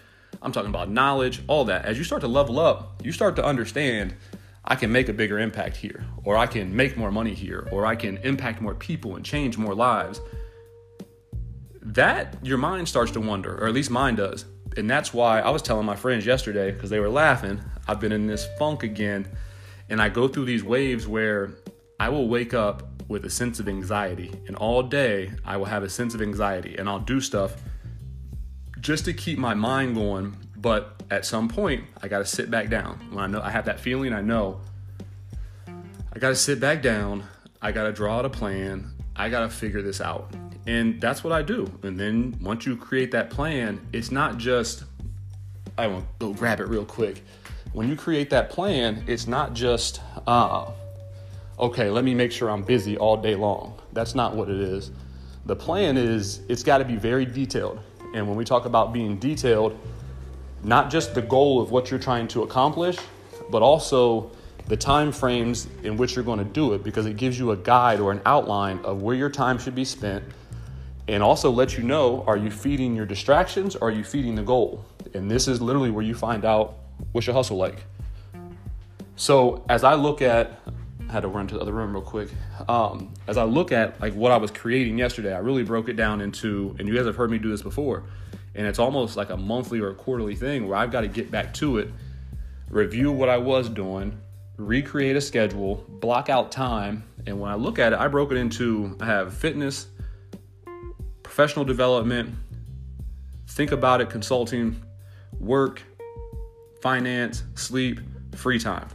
I'm 0.41 0.51
talking 0.51 0.69
about 0.69 0.89
knowledge, 0.89 1.41
all 1.47 1.65
that. 1.65 1.85
As 1.85 1.97
you 1.97 2.03
start 2.03 2.21
to 2.21 2.27
level 2.27 2.59
up, 2.59 3.01
you 3.03 3.11
start 3.11 3.35
to 3.37 3.43
understand 3.45 4.15
I 4.63 4.75
can 4.75 4.91
make 4.91 5.09
a 5.09 5.13
bigger 5.13 5.39
impact 5.39 5.77
here, 5.77 6.05
or 6.23 6.37
I 6.37 6.45
can 6.45 6.75
make 6.75 6.95
more 6.95 7.11
money 7.11 7.33
here, 7.33 7.67
or 7.71 7.85
I 7.85 7.95
can 7.95 8.17
impact 8.17 8.61
more 8.61 8.75
people 8.75 9.15
and 9.15 9.25
change 9.25 9.57
more 9.57 9.73
lives. 9.73 10.21
That 11.81 12.37
your 12.45 12.59
mind 12.59 12.87
starts 12.87 13.11
to 13.13 13.21
wonder, 13.21 13.55
or 13.57 13.67
at 13.67 13.73
least 13.73 13.89
mine 13.89 14.15
does. 14.15 14.45
And 14.79 14.89
that's 14.89 15.13
why 15.13 15.41
I 15.41 15.49
was 15.49 15.61
telling 15.61 15.85
my 15.85 15.95
friends 15.95 16.25
yesterday, 16.25 16.71
because 16.71 16.89
they 16.89 16.99
were 16.99 17.09
laughing, 17.09 17.61
I've 17.87 17.99
been 17.99 18.11
in 18.11 18.25
this 18.25 18.47
funk 18.57 18.83
again. 18.83 19.27
And 19.89 20.01
I 20.01 20.09
go 20.09 20.27
through 20.27 20.45
these 20.45 20.63
waves 20.63 21.07
where 21.07 21.51
I 21.99 22.09
will 22.09 22.27
wake 22.27 22.53
up 22.53 22.83
with 23.09 23.25
a 23.25 23.29
sense 23.29 23.59
of 23.59 23.67
anxiety, 23.67 24.31
and 24.47 24.55
all 24.55 24.83
day 24.83 25.31
I 25.43 25.57
will 25.57 25.65
have 25.65 25.83
a 25.83 25.89
sense 25.89 26.13
of 26.13 26.21
anxiety, 26.21 26.77
and 26.77 26.87
I'll 26.87 26.99
do 26.99 27.19
stuff 27.19 27.55
just 28.79 29.05
to 29.05 29.13
keep 29.13 29.37
my 29.39 29.55
mind 29.55 29.95
going. 29.95 30.37
But 30.55 31.01
at 31.09 31.25
some 31.25 31.49
point, 31.49 31.85
I 32.01 32.07
got 32.07 32.19
to 32.19 32.25
sit 32.25 32.51
back 32.51 32.69
down. 32.69 32.99
When 33.11 33.23
I 33.23 33.27
know 33.27 33.41
I 33.41 33.49
have 33.49 33.65
that 33.65 33.79
feeling, 33.79 34.13
I 34.13 34.21
know 34.21 34.61
I 35.67 36.19
got 36.19 36.29
to 36.29 36.35
sit 36.35 36.59
back 36.59 36.81
down. 36.81 37.23
I 37.61 37.71
got 37.71 37.83
to 37.83 37.91
draw 37.91 38.19
out 38.19 38.25
a 38.25 38.29
plan. 38.29 38.91
I 39.15 39.29
got 39.29 39.41
to 39.41 39.49
figure 39.49 39.81
this 39.81 40.01
out. 40.01 40.31
And 40.67 40.99
that's 41.01 41.23
what 41.23 41.33
I 41.33 41.41
do. 41.41 41.71
And 41.83 41.99
then 41.99 42.37
once 42.41 42.65
you 42.65 42.75
create 42.75 43.11
that 43.11 43.29
plan, 43.29 43.79
it's 43.93 44.11
not 44.11 44.37
just, 44.37 44.83
I 45.77 45.87
want 45.87 46.05
to 46.19 46.27
go 46.27 46.33
grab 46.33 46.59
it 46.59 46.67
real 46.67 46.85
quick. 46.85 47.23
When 47.73 47.87
you 47.87 47.95
create 47.95 48.29
that 48.31 48.49
plan, 48.49 49.03
it's 49.07 49.27
not 49.27 49.53
just, 49.53 50.01
uh, 50.27 50.71
okay, 51.59 51.89
let 51.89 52.03
me 52.03 52.13
make 52.13 52.31
sure 52.31 52.49
I'm 52.49 52.63
busy 52.63 52.97
all 52.97 53.17
day 53.17 53.35
long. 53.35 53.79
That's 53.93 54.15
not 54.15 54.35
what 54.35 54.49
it 54.49 54.59
is. 54.59 54.91
The 55.45 55.55
plan 55.55 55.97
is 55.97 56.41
it's 56.49 56.63
got 56.63 56.79
to 56.79 56.85
be 56.85 56.95
very 56.95 57.25
detailed. 57.25 57.79
And 58.13 58.27
when 58.27 58.37
we 58.37 58.45
talk 58.45 58.65
about 58.65 58.91
being 58.91 59.17
detailed, 59.17 59.79
not 60.63 60.89
just 60.89 61.15
the 61.15 61.21
goal 61.21 61.61
of 61.61 61.71
what 61.71 61.89
you're 61.89 61.99
trying 61.99 62.27
to 62.29 62.43
accomplish, 62.43 62.97
but 63.49 63.61
also 63.61 64.31
the 64.67 64.77
time 64.77 65.11
frames 65.11 65.67
in 65.83 65.97
which 65.97 66.15
you're 66.15 66.25
going 66.25 66.39
to 66.39 66.45
do 66.45 66.73
it 66.73 66.83
because 66.83 67.05
it 67.05 67.17
gives 67.17 67.39
you 67.39 67.51
a 67.51 67.57
guide 67.57 67.99
or 67.99 68.11
an 68.11 68.21
outline 68.25 68.79
of 68.79 69.01
where 69.01 69.15
your 69.15 69.29
time 69.29 69.57
should 69.57 69.73
be 69.73 69.85
spent 69.85 70.23
and 71.09 71.23
also 71.23 71.49
let 71.49 71.75
you 71.75 71.83
know 71.83 72.23
are 72.27 72.37
you 72.37 72.51
feeding 72.51 72.95
your 72.95 73.05
distractions 73.05 73.75
or 73.75 73.87
are 73.87 73.91
you 73.91 74.03
feeding 74.03 74.35
the 74.35 74.43
goal? 74.43 74.85
And 75.15 75.29
this 75.29 75.47
is 75.47 75.59
literally 75.59 75.89
where 75.89 76.03
you 76.03 76.13
find 76.13 76.45
out 76.45 76.77
what's 77.13 77.25
your 77.25 77.33
hustle 77.33 77.57
like. 77.57 77.83
So 79.15 79.65
as 79.69 79.83
I 79.83 79.95
look 79.95 80.21
at, 80.21 80.61
I 81.09 81.11
had 81.11 81.21
to 81.21 81.27
run 81.27 81.47
to 81.47 81.55
the 81.55 81.61
other 81.61 81.73
room 81.73 81.93
real 81.93 82.03
quick. 82.03 82.29
Um, 82.67 83.11
as 83.27 83.37
I 83.37 83.43
look 83.43 83.71
at 83.71 83.99
like 83.99 84.13
what 84.13 84.31
I 84.31 84.37
was 84.37 84.51
creating 84.51 84.99
yesterday, 84.99 85.33
I 85.33 85.39
really 85.39 85.63
broke 85.63 85.89
it 85.89 85.95
down 85.95 86.21
into, 86.21 86.75
and 86.77 86.87
you 86.87 86.95
guys 86.95 87.07
have 87.07 87.15
heard 87.15 87.31
me 87.31 87.39
do 87.39 87.49
this 87.49 87.63
before, 87.63 88.03
and 88.53 88.67
it's 88.67 88.79
almost 88.79 89.17
like 89.17 89.31
a 89.31 89.37
monthly 89.37 89.79
or 89.79 89.89
a 89.89 89.95
quarterly 89.95 90.35
thing 90.35 90.67
where 90.67 90.77
I've 90.77 90.91
got 90.91 91.01
to 91.01 91.07
get 91.07 91.31
back 91.31 91.55
to 91.55 91.79
it, 91.79 91.91
review 92.69 93.11
what 93.11 93.29
I 93.29 93.37
was 93.37 93.67
doing, 93.67 94.15
recreate 94.57 95.15
a 95.15 95.21
schedule, 95.21 95.83
block 95.89 96.29
out 96.29 96.51
time, 96.51 97.03
and 97.25 97.39
when 97.41 97.49
I 97.49 97.55
look 97.55 97.79
at 97.79 97.93
it, 97.93 97.99
I 97.99 98.07
broke 98.07 98.31
it 98.31 98.37
into 98.37 98.95
I 99.01 99.07
have 99.07 99.33
fitness, 99.33 99.87
professional 101.29 101.63
development, 101.63 102.33
think 103.49 103.71
about 103.71 104.01
it, 104.01 104.09
consulting, 104.09 104.83
work, 105.39 105.83
finance, 106.81 107.43
sleep, 107.53 107.99
free 108.35 108.57
time. 108.57 108.87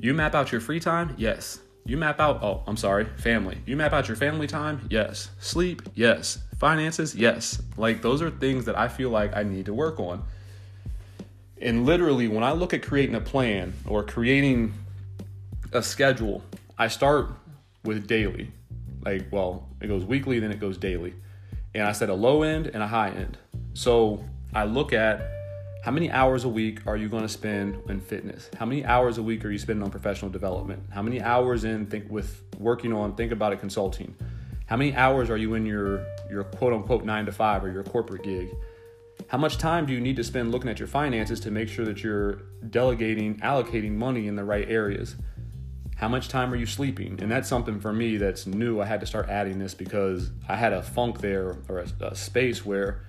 You 0.00 0.12
map 0.12 0.34
out 0.34 0.50
your 0.50 0.60
free 0.60 0.80
time? 0.80 1.14
Yes. 1.16 1.60
You 1.86 1.96
map 1.96 2.18
out, 2.18 2.42
oh, 2.42 2.64
I'm 2.66 2.76
sorry, 2.76 3.04
family. 3.16 3.58
You 3.64 3.76
map 3.76 3.92
out 3.92 4.08
your 4.08 4.16
family 4.16 4.48
time? 4.48 4.88
Yes. 4.90 5.30
Sleep? 5.38 5.82
Yes. 5.94 6.40
Finances? 6.58 7.14
Yes. 7.14 7.62
Like 7.76 8.02
those 8.02 8.20
are 8.20 8.30
things 8.30 8.64
that 8.64 8.76
I 8.76 8.88
feel 8.88 9.10
like 9.10 9.36
I 9.36 9.44
need 9.44 9.66
to 9.66 9.74
work 9.74 10.00
on. 10.00 10.24
And 11.60 11.86
literally, 11.86 12.26
when 12.26 12.42
I 12.42 12.50
look 12.50 12.74
at 12.74 12.82
creating 12.82 13.14
a 13.14 13.20
plan 13.20 13.72
or 13.86 14.02
creating 14.02 14.74
a 15.72 15.80
schedule, 15.80 16.42
I 16.76 16.88
start 16.88 17.30
with 17.84 18.08
daily. 18.08 18.50
Like, 19.04 19.26
well, 19.30 19.68
it 19.80 19.88
goes 19.88 20.04
weekly, 20.04 20.38
then 20.38 20.52
it 20.52 20.60
goes 20.60 20.76
daily. 20.76 21.14
And 21.74 21.84
I 21.84 21.92
set 21.92 22.08
a 22.08 22.14
low 22.14 22.42
end 22.42 22.66
and 22.66 22.82
a 22.82 22.86
high 22.86 23.10
end. 23.10 23.38
So 23.74 24.24
I 24.54 24.64
look 24.64 24.92
at 24.92 25.22
how 25.82 25.90
many 25.90 26.10
hours 26.12 26.44
a 26.44 26.48
week 26.48 26.86
are 26.86 26.96
you 26.96 27.08
going 27.08 27.22
to 27.22 27.28
spend 27.28 27.76
in 27.88 28.00
fitness? 28.00 28.48
How 28.56 28.66
many 28.66 28.84
hours 28.84 29.18
a 29.18 29.22
week 29.22 29.44
are 29.44 29.50
you 29.50 29.58
spending 29.58 29.82
on 29.82 29.90
professional 29.90 30.30
development? 30.30 30.84
How 30.90 31.02
many 31.02 31.20
hours 31.20 31.64
in 31.64 31.86
think 31.86 32.08
with 32.08 32.44
working 32.58 32.92
on 32.92 33.16
think 33.16 33.32
about 33.32 33.52
it 33.52 33.58
consulting? 33.58 34.14
How 34.66 34.76
many 34.76 34.94
hours 34.94 35.28
are 35.28 35.36
you 35.36 35.54
in 35.54 35.66
your 35.66 36.06
your 36.30 36.44
quote 36.44 36.72
unquote 36.72 37.04
9 37.04 37.26
to 37.26 37.32
5 37.32 37.64
or 37.64 37.72
your 37.72 37.82
corporate 37.82 38.22
gig? 38.22 38.48
How 39.26 39.38
much 39.38 39.58
time 39.58 39.86
do 39.86 39.92
you 39.92 40.00
need 40.00 40.16
to 40.16 40.24
spend 40.24 40.52
looking 40.52 40.70
at 40.70 40.78
your 40.78 40.88
finances 40.88 41.40
to 41.40 41.50
make 41.50 41.68
sure 41.68 41.84
that 41.84 42.02
you're 42.02 42.42
delegating, 42.70 43.38
allocating 43.40 43.92
money 43.92 44.28
in 44.28 44.36
the 44.36 44.44
right 44.44 44.68
areas? 44.70 45.16
How 46.02 46.08
much 46.08 46.26
time 46.26 46.52
are 46.52 46.56
you 46.56 46.66
sleeping? 46.66 47.20
And 47.22 47.30
that's 47.30 47.48
something 47.48 47.78
for 47.78 47.92
me 47.92 48.16
that's 48.16 48.44
new. 48.44 48.80
I 48.80 48.86
had 48.86 48.98
to 49.02 49.06
start 49.06 49.28
adding 49.28 49.60
this 49.60 49.72
because 49.72 50.32
I 50.48 50.56
had 50.56 50.72
a 50.72 50.82
funk 50.82 51.20
there 51.20 51.56
or 51.68 51.78
a, 51.78 52.06
a 52.06 52.16
space 52.16 52.66
where 52.66 53.04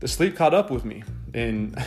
the 0.00 0.06
sleep 0.06 0.36
caught 0.36 0.52
up 0.52 0.70
with 0.70 0.84
me 0.84 1.02
and 1.32 1.82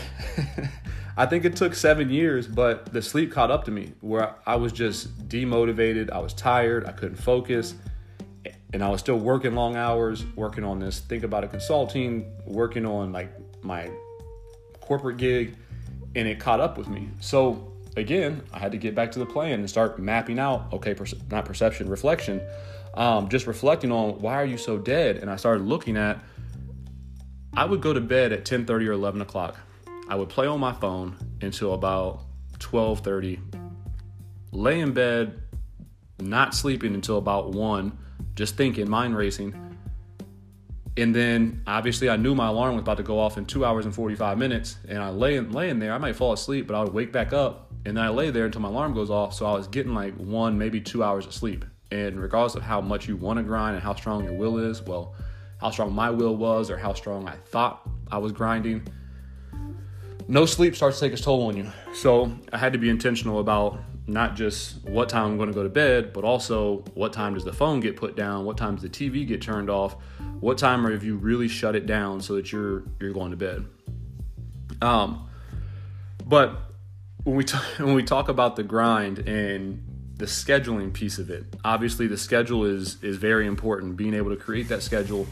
I 1.18 1.28
think 1.28 1.46
it 1.46 1.56
took 1.56 1.76
seven 1.76 2.10
years, 2.10 2.48
but 2.48 2.92
the 2.92 3.00
sleep 3.04 3.32
caught 3.32 3.52
up 3.52 3.64
to 3.66 3.72
me 3.72 3.94
where 4.02 4.34
I 4.44 4.56
was 4.56 4.72
just 4.72 5.30
demotivated. 5.30 6.10
I 6.10 6.18
was 6.18 6.34
tired. 6.34 6.88
I 6.88 6.92
couldn't 6.92 7.18
focus. 7.18 7.76
And 8.74 8.84
I 8.84 8.90
was 8.90 9.02
still 9.02 9.20
working 9.20 9.54
long 9.54 9.76
hours, 9.76 10.26
working 10.36 10.64
on 10.64 10.80
this. 10.80 11.02
Think 11.02 11.24
about 11.24 11.44
it 11.44 11.52
consulting, 11.52 12.26
working 12.48 12.88
on 12.88 13.12
like 13.12 13.32
my 13.62 13.92
corporate 14.80 15.18
gig, 15.18 15.56
and 16.16 16.28
it 16.28 16.40
caught 16.40 16.60
up 16.60 16.76
with 16.76 16.88
me. 16.88 17.10
So 17.20 17.69
again, 17.98 18.44
I 18.54 18.60
had 18.60 18.72
to 18.72 18.78
get 18.78 18.96
back 18.96 19.12
to 19.14 19.20
the 19.20 19.26
plan 19.26 19.60
and 19.60 19.70
start 19.70 20.00
mapping 20.00 20.40
out. 20.40 20.74
Okay, 20.74 20.96
not 21.30 21.46
perception, 21.46 21.90
reflection. 21.90 22.42
Um, 22.94 23.30
just 23.30 23.48
reflecting 23.48 23.92
on 23.92 24.20
why 24.20 24.36
are 24.36 24.46
you 24.46 24.58
so 24.58 24.78
dead? 24.78 25.18
And 25.18 25.30
I 25.30 25.36
started 25.36 25.64
looking 25.64 25.98
at 25.98 26.20
I 27.56 27.66
would 27.66 27.82
go 27.82 27.94
to 27.94 28.02
bed 28.02 28.32
at 28.32 28.46
10:30 28.46 28.88
or 28.88 28.92
11 28.94 29.22
o'clock. 29.22 29.58
I 30.08 30.16
would 30.16 30.30
play 30.30 30.48
on 30.48 30.60
my 30.60 30.74
phone 30.74 31.16
until 31.42 31.74
about 31.74 32.26
12:30. 32.60 33.40
Lay 34.52 34.80
in 34.80 34.94
bed, 34.94 35.42
not 36.20 36.56
sleeping 36.56 36.96
until 36.96 37.18
about 37.18 37.52
one, 37.52 37.98
just 38.36 38.56
thinking, 38.56 38.90
mind 38.90 39.16
racing. 39.16 39.54
And 40.98 41.16
then 41.16 41.62
obviously 41.66 42.10
I 42.10 42.18
knew 42.18 42.36
my 42.36 42.48
alarm 42.48 42.76
was 42.76 42.82
about 42.82 42.98
to 42.98 43.04
go 43.04 43.20
off 43.20 43.38
in 43.38 43.46
two 43.46 43.64
hours 43.64 43.86
and 43.86 43.96
45 43.96 44.38
minutes. 44.38 44.78
And 44.88 45.00
I 45.00 45.10
lay 45.10 45.36
in, 45.38 45.52
lay 45.52 45.70
in 45.70 45.80
there. 45.80 45.94
I 45.94 45.98
might 45.98 46.16
fall 46.16 46.34
asleep, 46.34 46.68
but 46.68 46.76
I 46.76 46.84
would 46.84 46.94
wake 46.94 47.14
back 47.14 47.32
up 47.32 47.69
and 47.86 47.96
then 47.96 48.04
I 48.04 48.10
lay 48.10 48.30
there 48.30 48.46
until 48.46 48.62
my 48.62 48.70
alarm 48.70 48.94
goes 48.94 49.10
off. 49.10 49.34
So 49.34 49.46
I 49.46 49.54
was 49.54 49.68
getting 49.68 49.94
like 49.94 50.14
one, 50.16 50.58
maybe 50.58 50.82
two 50.82 51.04
hours 51.04 51.26
of 51.26 51.34
sleep. 51.34 51.66
And 51.92 52.20
regardless 52.20 52.56
of 52.56 52.62
how 52.62 52.82
much 52.82 53.08
you 53.08 53.16
want 53.16 53.38
to 53.38 53.44
grind 53.44 53.76
and 53.76 53.84
how 53.84 53.96
strong 53.96 54.24
your 54.24 54.34
will 54.34 54.58
is, 54.58 54.82
well, 54.82 55.16
how 55.60 55.72
strong 55.72 55.94
my 55.94 56.10
will 56.10 56.36
was 56.36 56.70
or 56.70 56.78
how 56.78 56.94
strong 56.94 57.28
I 57.28 57.36
thought 57.36 57.90
I 58.12 58.18
was 58.18 58.32
grinding. 58.32 58.88
No 60.28 60.46
sleep 60.46 60.76
starts 60.76 61.00
to 61.00 61.06
take 61.06 61.14
its 61.14 61.24
toll 61.24 61.48
on 61.48 61.58
you. 61.58 61.72
So 61.94 62.32
I 62.54 62.58
had 62.58 62.74
to 62.74 62.80
be 62.80 62.90
intentional 62.90 63.40
about 63.40 63.80
not 64.06 64.36
just 64.36 64.84
what 64.84 65.10
time 65.10 65.26
I'm 65.26 65.38
going 65.38 65.50
to 65.50 65.56
go 65.56 65.64
to 65.64 65.70
bed, 65.70 66.14
but 66.14 66.24
also 66.24 66.84
what 66.94 67.14
time 67.14 67.34
does 67.34 67.44
the 67.44 67.54
phone 67.54 67.80
get 67.80 67.96
put 67.96 68.16
down, 68.16 68.46
what 68.46 68.58
time 68.58 68.76
does 68.76 68.84
the 68.84 68.90
TV 68.90 69.26
get 69.26 69.42
turned 69.42 69.70
off, 69.70 69.96
what 70.40 70.58
time 70.58 70.90
have 70.90 71.04
you 71.04 71.16
really 71.16 71.48
shut 71.48 71.76
it 71.76 71.86
down 71.86 72.22
so 72.22 72.36
that 72.36 72.52
you're 72.52 72.84
you're 73.00 73.14
going 73.14 73.32
to 73.32 73.38
bed. 73.38 73.66
Um, 74.82 75.28
but 76.26 76.69
when 77.24 77.36
we 77.36 77.44
t- 77.44 77.58
when 77.78 77.94
we 77.94 78.04
talk 78.04 78.30
about 78.30 78.56
the 78.56 78.64
grind 78.64 79.20
and 79.20 79.84
the 80.18 80.26
scheduling 80.26 80.92
piece 80.92 81.18
of 81.18 81.30
it, 81.30 81.46
obviously 81.64 82.08
the 82.08 82.18
schedule 82.18 82.66
is 82.66 83.02
is 83.04 83.18
very 83.18 83.48
important. 83.48 83.96
Being 83.96 84.14
able 84.14 84.30
to 84.30 84.38
create 84.38 84.68
that 84.70 84.84
schedule 84.84 85.28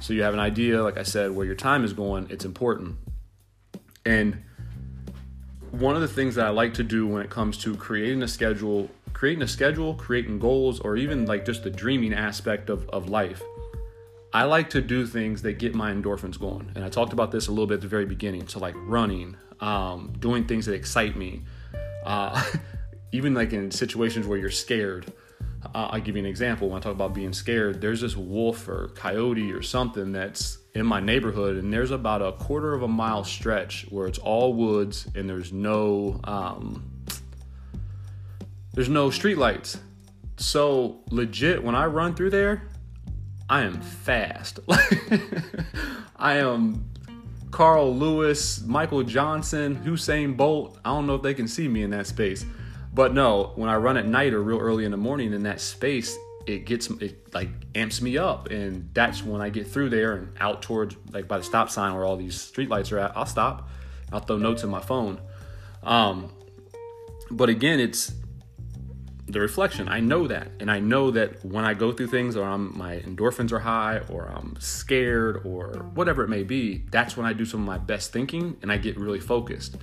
so 0.00 0.14
you 0.14 0.22
have 0.22 0.32
an 0.32 0.40
idea, 0.40 0.82
like 0.82 0.96
I 0.96 1.02
said, 1.02 1.30
where 1.30 1.44
your 1.44 1.54
time 1.54 1.84
is 1.84 1.92
going, 1.92 2.26
it's 2.30 2.46
important. 2.46 2.96
And 4.06 4.42
one 5.70 5.94
of 5.94 6.00
the 6.00 6.08
things 6.08 6.34
that 6.36 6.46
I 6.46 6.50
like 6.50 6.74
to 6.74 6.82
do 6.82 7.06
when 7.06 7.22
it 7.22 7.30
comes 7.30 7.58
to 7.58 7.76
creating 7.76 8.22
a 8.22 8.28
schedule, 8.28 8.90
creating 9.12 9.42
a 9.42 9.48
schedule, 9.48 9.94
creating 9.94 10.38
goals, 10.38 10.80
or 10.80 10.96
even 10.96 11.26
like 11.26 11.44
just 11.44 11.64
the 11.64 11.70
dreaming 11.70 12.14
aspect 12.14 12.70
of, 12.70 12.88
of 12.88 13.10
life, 13.10 13.42
I 14.32 14.44
like 14.44 14.70
to 14.70 14.80
do 14.80 15.06
things 15.06 15.42
that 15.42 15.58
get 15.58 15.74
my 15.74 15.92
endorphins 15.92 16.40
going. 16.40 16.72
And 16.74 16.82
I 16.82 16.88
talked 16.88 17.12
about 17.12 17.30
this 17.30 17.48
a 17.48 17.50
little 17.50 17.66
bit 17.66 17.74
at 17.74 17.80
the 17.82 17.88
very 17.88 18.06
beginning. 18.06 18.48
So, 18.48 18.58
like 18.58 18.74
running, 18.78 19.36
um, 19.60 20.12
doing 20.18 20.46
things 20.46 20.66
that 20.66 20.74
excite 20.74 21.16
me, 21.16 21.42
uh, 22.04 22.42
even 23.12 23.34
like 23.34 23.52
in 23.52 23.70
situations 23.70 24.26
where 24.26 24.38
you're 24.38 24.50
scared. 24.50 25.12
Uh, 25.74 25.88
I'll 25.92 26.00
give 26.00 26.16
you 26.16 26.20
an 26.20 26.26
example. 26.26 26.68
When 26.68 26.78
I 26.78 26.80
talk 26.80 26.92
about 26.92 27.14
being 27.14 27.32
scared, 27.32 27.80
there's 27.80 28.00
this 28.00 28.16
wolf 28.16 28.66
or 28.66 28.88
coyote 28.94 29.52
or 29.52 29.62
something 29.62 30.12
that's 30.12 30.58
in 30.74 30.86
my 30.86 31.00
neighborhood, 31.00 31.56
and 31.56 31.72
there's 31.72 31.90
about 31.90 32.22
a 32.22 32.32
quarter 32.32 32.74
of 32.74 32.82
a 32.82 32.88
mile 32.88 33.24
stretch 33.24 33.86
where 33.90 34.06
it's 34.06 34.18
all 34.18 34.54
woods 34.54 35.06
and 35.14 35.28
there's 35.28 35.52
no 35.52 36.20
um, 36.24 36.90
there's 38.72 38.88
no 38.88 39.10
street 39.10 39.36
lights. 39.36 39.78
So 40.36 41.00
legit, 41.10 41.62
when 41.62 41.74
I 41.74 41.86
run 41.86 42.14
through 42.14 42.30
there, 42.30 42.62
I 43.48 43.62
am 43.62 43.80
fast. 43.80 44.60
I 46.16 46.36
am 46.36 46.89
Carl 47.50 47.94
Lewis, 47.94 48.62
Michael 48.64 49.02
Johnson, 49.02 49.82
Usain 49.84 50.36
Bolt. 50.36 50.78
I 50.84 50.90
don't 50.90 51.06
know 51.06 51.16
if 51.16 51.22
they 51.22 51.34
can 51.34 51.48
see 51.48 51.68
me 51.68 51.82
in 51.82 51.90
that 51.90 52.06
space. 52.06 52.44
But 52.92 53.14
no, 53.14 53.52
when 53.54 53.68
I 53.68 53.76
run 53.76 53.96
at 53.96 54.06
night 54.06 54.32
or 54.32 54.42
real 54.42 54.58
early 54.58 54.84
in 54.84 54.90
the 54.90 54.96
morning 54.96 55.32
in 55.32 55.42
that 55.44 55.60
space, 55.60 56.16
it 56.46 56.64
gets 56.64 56.90
it 56.90 57.32
like 57.34 57.48
amps 57.74 58.00
me 58.00 58.18
up, 58.18 58.50
and 58.50 58.90
that's 58.94 59.22
when 59.22 59.40
I 59.40 59.50
get 59.50 59.66
through 59.66 59.90
there 59.90 60.14
and 60.14 60.32
out 60.40 60.62
towards 60.62 60.96
like 61.12 61.28
by 61.28 61.38
the 61.38 61.44
stop 61.44 61.70
sign 61.70 61.94
where 61.94 62.04
all 62.04 62.16
these 62.16 62.36
streetlights 62.36 62.92
are 62.92 62.98
at. 62.98 63.16
I'll 63.16 63.26
stop. 63.26 63.68
I'll 64.12 64.20
throw 64.20 64.38
notes 64.38 64.64
in 64.64 64.70
my 64.70 64.80
phone. 64.80 65.20
Um, 65.82 66.32
but 67.30 67.48
again, 67.48 67.78
it's 67.78 68.12
the 69.32 69.40
reflection. 69.40 69.88
I 69.88 70.00
know 70.00 70.26
that, 70.26 70.50
and 70.60 70.70
I 70.70 70.80
know 70.80 71.10
that 71.10 71.44
when 71.44 71.64
I 71.64 71.74
go 71.74 71.92
through 71.92 72.08
things, 72.08 72.36
or 72.36 72.46
I'm 72.46 72.76
my 72.76 72.98
endorphins 72.98 73.52
are 73.52 73.60
high, 73.60 74.00
or 74.08 74.26
I'm 74.26 74.56
scared, 74.58 75.42
or 75.44 75.90
whatever 75.94 76.22
it 76.22 76.28
may 76.28 76.42
be, 76.42 76.84
that's 76.90 77.16
when 77.16 77.26
I 77.26 77.32
do 77.32 77.44
some 77.44 77.60
of 77.60 77.66
my 77.66 77.78
best 77.78 78.12
thinking, 78.12 78.56
and 78.62 78.70
I 78.70 78.76
get 78.76 78.96
really 78.96 79.20
focused. 79.20 79.76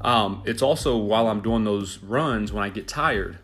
Um, 0.00 0.42
it's 0.46 0.62
also 0.62 0.96
while 0.96 1.28
I'm 1.28 1.42
doing 1.42 1.64
those 1.64 1.98
runs 1.98 2.52
when 2.52 2.64
I 2.64 2.70
get 2.70 2.88
tired. 2.88 3.38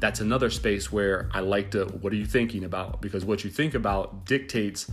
That's 0.00 0.20
another 0.20 0.48
space 0.48 0.92
where 0.92 1.28
I 1.32 1.40
like 1.40 1.72
to. 1.72 1.86
What 1.86 2.12
are 2.12 2.16
you 2.16 2.24
thinking 2.24 2.64
about? 2.64 3.02
Because 3.02 3.24
what 3.24 3.44
you 3.44 3.50
think 3.50 3.74
about 3.74 4.24
dictates 4.26 4.90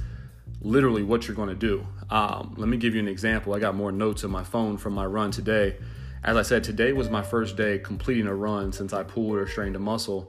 literally 0.61 1.03
what 1.03 1.27
you're 1.27 1.35
going 1.35 1.49
to 1.49 1.55
do. 1.55 1.85
Um, 2.09 2.55
let 2.57 2.67
me 2.67 2.77
give 2.77 2.95
you 2.95 2.99
an 2.99 3.07
example. 3.07 3.53
I 3.53 3.59
got 3.59 3.75
more 3.75 3.91
notes 3.91 4.23
on 4.23 4.31
my 4.31 4.43
phone 4.43 4.77
from 4.77 4.93
my 4.93 5.05
run 5.05 5.31
today. 5.31 5.77
As 6.25 6.37
I 6.37 6.41
said, 6.41 6.63
today 6.63 6.91
was 6.91 7.07
my 7.07 7.21
first 7.21 7.55
day 7.55 7.77
completing 7.77 8.25
a 8.25 8.33
run 8.33 8.71
since 8.71 8.93
I 8.93 9.03
pulled 9.03 9.37
or 9.37 9.47
strained 9.47 9.75
a 9.75 9.79
muscle. 9.79 10.27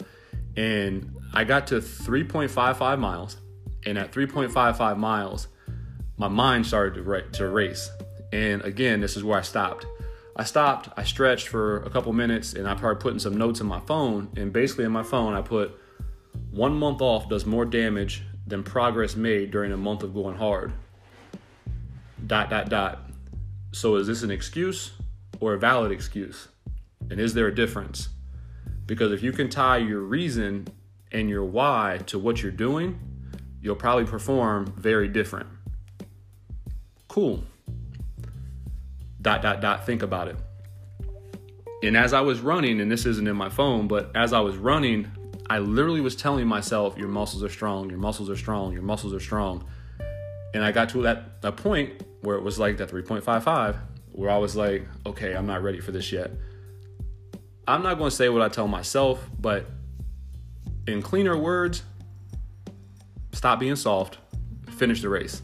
And 0.54 1.16
I 1.32 1.44
got 1.44 1.68
to 1.68 1.76
3.55 1.76 2.98
miles. 2.98 3.38
And 3.86 3.96
at 3.96 4.12
3.55 4.12 4.98
miles, 4.98 5.48
my 6.18 6.28
mind 6.28 6.66
started 6.66 7.02
to, 7.02 7.38
to 7.38 7.48
race. 7.48 7.90
And 8.30 8.60
again, 8.62 9.00
this 9.00 9.16
is 9.16 9.24
where 9.24 9.38
I 9.38 9.42
stopped. 9.42 9.86
I 10.36 10.44
stopped, 10.44 10.90
I 10.98 11.04
stretched 11.04 11.48
for 11.48 11.78
a 11.84 11.88
couple 11.88 12.12
minutes, 12.12 12.52
and 12.52 12.68
I 12.68 12.76
started 12.76 13.00
putting 13.00 13.18
some 13.18 13.38
notes 13.38 13.60
in 13.60 13.66
my 13.66 13.80
phone. 13.80 14.28
And 14.36 14.52
basically, 14.52 14.84
in 14.84 14.92
my 14.92 15.02
phone, 15.02 15.32
I 15.32 15.40
put 15.40 15.80
one 16.50 16.74
month 16.74 17.00
off 17.00 17.30
does 17.30 17.46
more 17.46 17.64
damage 17.64 18.22
than 18.46 18.62
progress 18.62 19.16
made 19.16 19.50
during 19.50 19.72
a 19.72 19.78
month 19.78 20.02
of 20.02 20.12
going 20.12 20.36
hard. 20.36 20.74
Dot, 22.26 22.50
dot, 22.50 22.68
dot. 22.68 22.98
So 23.72 23.96
is 23.96 24.06
this 24.06 24.22
an 24.22 24.30
excuse 24.30 24.92
or 25.40 25.54
a 25.54 25.58
valid 25.58 25.92
excuse? 25.92 26.48
And 27.10 27.20
is 27.20 27.34
there 27.34 27.46
a 27.46 27.54
difference? 27.54 28.08
Because 28.86 29.12
if 29.12 29.22
you 29.22 29.32
can 29.32 29.48
tie 29.48 29.78
your 29.78 30.00
reason 30.00 30.68
and 31.12 31.28
your 31.28 31.44
why 31.44 32.00
to 32.06 32.18
what 32.18 32.42
you're 32.42 32.52
doing, 32.52 32.98
you'll 33.60 33.76
probably 33.76 34.04
perform 34.04 34.72
very 34.76 35.08
different. 35.08 35.48
Cool. 37.08 37.42
Dot, 39.20 39.42
dot, 39.42 39.60
dot. 39.60 39.86
Think 39.86 40.02
about 40.02 40.28
it. 40.28 40.36
And 41.82 41.96
as 41.96 42.12
I 42.12 42.20
was 42.20 42.40
running, 42.40 42.80
and 42.80 42.90
this 42.90 43.06
isn't 43.06 43.26
in 43.26 43.36
my 43.36 43.48
phone, 43.48 43.88
but 43.88 44.10
as 44.14 44.32
I 44.32 44.40
was 44.40 44.56
running, 44.56 45.10
I 45.48 45.58
literally 45.58 46.00
was 46.00 46.16
telling 46.16 46.46
myself, 46.46 46.96
Your 46.96 47.08
muscles 47.08 47.42
are 47.42 47.48
strong, 47.48 47.90
your 47.90 47.98
muscles 47.98 48.30
are 48.30 48.36
strong, 48.36 48.72
your 48.72 48.82
muscles 48.82 49.12
are 49.14 49.20
strong. 49.20 49.64
And 50.54 50.64
I 50.64 50.72
got 50.72 50.88
to 50.90 51.02
that, 51.02 51.42
that 51.42 51.56
point 51.56 52.02
where 52.22 52.36
it 52.36 52.42
was 52.42 52.58
like 52.58 52.78
that 52.78 52.88
3.55, 52.88 53.78
where 54.16 54.30
I 54.30 54.38
was 54.38 54.56
like, 54.56 54.84
Okay, 55.04 55.34
I'm 55.34 55.46
not 55.46 55.62
ready 55.62 55.78
for 55.78 55.92
this 55.92 56.10
yet. 56.10 56.32
I'm 57.68 57.82
not 57.82 57.98
going 57.98 58.10
to 58.10 58.16
say 58.16 58.28
what 58.28 58.42
I 58.42 58.48
tell 58.48 58.66
myself, 58.66 59.28
but 59.40 59.66
in 60.86 61.02
cleaner 61.02 61.36
words, 61.36 61.82
stop 63.32 63.60
being 63.60 63.76
soft, 63.76 64.18
finish 64.70 65.02
the 65.02 65.08
race. 65.08 65.42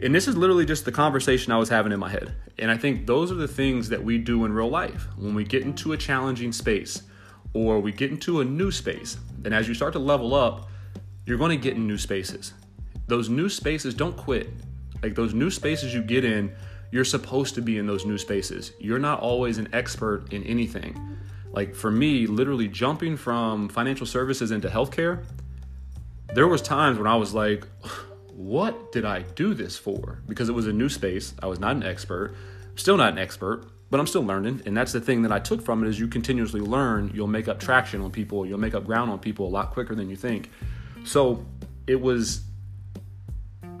And 0.00 0.14
this 0.14 0.28
is 0.28 0.36
literally 0.36 0.64
just 0.64 0.84
the 0.84 0.92
conversation 0.92 1.52
I 1.52 1.58
was 1.58 1.68
having 1.68 1.92
in 1.92 2.00
my 2.00 2.08
head. 2.08 2.34
And 2.58 2.70
I 2.70 2.76
think 2.76 3.06
those 3.06 3.30
are 3.30 3.36
the 3.36 3.48
things 3.48 3.88
that 3.90 4.02
we 4.02 4.16
do 4.18 4.44
in 4.44 4.52
real 4.52 4.68
life. 4.68 5.06
When 5.16 5.34
we 5.34 5.44
get 5.44 5.62
into 5.62 5.92
a 5.92 5.96
challenging 5.96 6.52
space 6.52 7.02
or 7.52 7.80
we 7.80 7.92
get 7.92 8.10
into 8.10 8.40
a 8.40 8.44
new 8.44 8.70
space, 8.70 9.18
and 9.44 9.52
as 9.52 9.68
you 9.68 9.74
start 9.74 9.92
to 9.94 9.98
level 9.98 10.34
up, 10.34 10.68
you're 11.26 11.38
going 11.38 11.50
to 11.50 11.62
get 11.62 11.76
in 11.76 11.86
new 11.86 11.98
spaces. 11.98 12.54
Those 13.06 13.28
new 13.28 13.48
spaces, 13.48 13.94
don't 13.94 14.16
quit. 14.16 14.50
Like 15.02 15.14
those 15.14 15.34
new 15.34 15.50
spaces 15.50 15.92
you 15.92 16.02
get 16.02 16.24
in, 16.24 16.54
you're 16.90 17.04
supposed 17.04 17.54
to 17.54 17.62
be 17.62 17.78
in 17.78 17.86
those 17.86 18.04
new 18.04 18.18
spaces. 18.18 18.72
You're 18.78 18.98
not 18.98 19.20
always 19.20 19.58
an 19.58 19.68
expert 19.72 20.32
in 20.32 20.42
anything. 20.44 21.18
Like 21.52 21.74
for 21.74 21.90
me, 21.90 22.26
literally 22.26 22.68
jumping 22.68 23.16
from 23.16 23.68
financial 23.68 24.06
services 24.06 24.50
into 24.50 24.68
healthcare, 24.68 25.24
there 26.34 26.46
was 26.46 26.62
times 26.62 26.98
when 26.98 27.06
I 27.06 27.16
was 27.16 27.34
like, 27.34 27.66
what 28.32 28.92
did 28.92 29.04
I 29.04 29.22
do 29.22 29.54
this 29.54 29.76
for? 29.76 30.22
Because 30.28 30.48
it 30.48 30.52
was 30.52 30.66
a 30.66 30.72
new 30.72 30.88
space. 30.88 31.34
I 31.42 31.46
was 31.46 31.58
not 31.58 31.76
an 31.76 31.82
expert. 31.82 32.34
Still 32.76 32.96
not 32.96 33.12
an 33.12 33.18
expert, 33.18 33.64
but 33.90 33.98
I'm 33.98 34.06
still 34.06 34.22
learning. 34.22 34.62
And 34.64 34.76
that's 34.76 34.92
the 34.92 35.00
thing 35.00 35.22
that 35.22 35.32
I 35.32 35.40
took 35.40 35.62
from 35.62 35.82
it 35.82 35.88
is 35.88 35.98
you 35.98 36.08
continuously 36.08 36.60
learn, 36.60 37.10
you'll 37.12 37.26
make 37.26 37.48
up 37.48 37.58
traction 37.58 38.00
on 38.00 38.10
people, 38.10 38.46
you'll 38.46 38.58
make 38.58 38.74
up 38.74 38.84
ground 38.84 39.10
on 39.10 39.18
people 39.18 39.46
a 39.46 39.50
lot 39.50 39.72
quicker 39.72 39.94
than 39.94 40.08
you 40.08 40.16
think. 40.16 40.50
So 41.04 41.44
it 41.86 42.00
was 42.00 42.42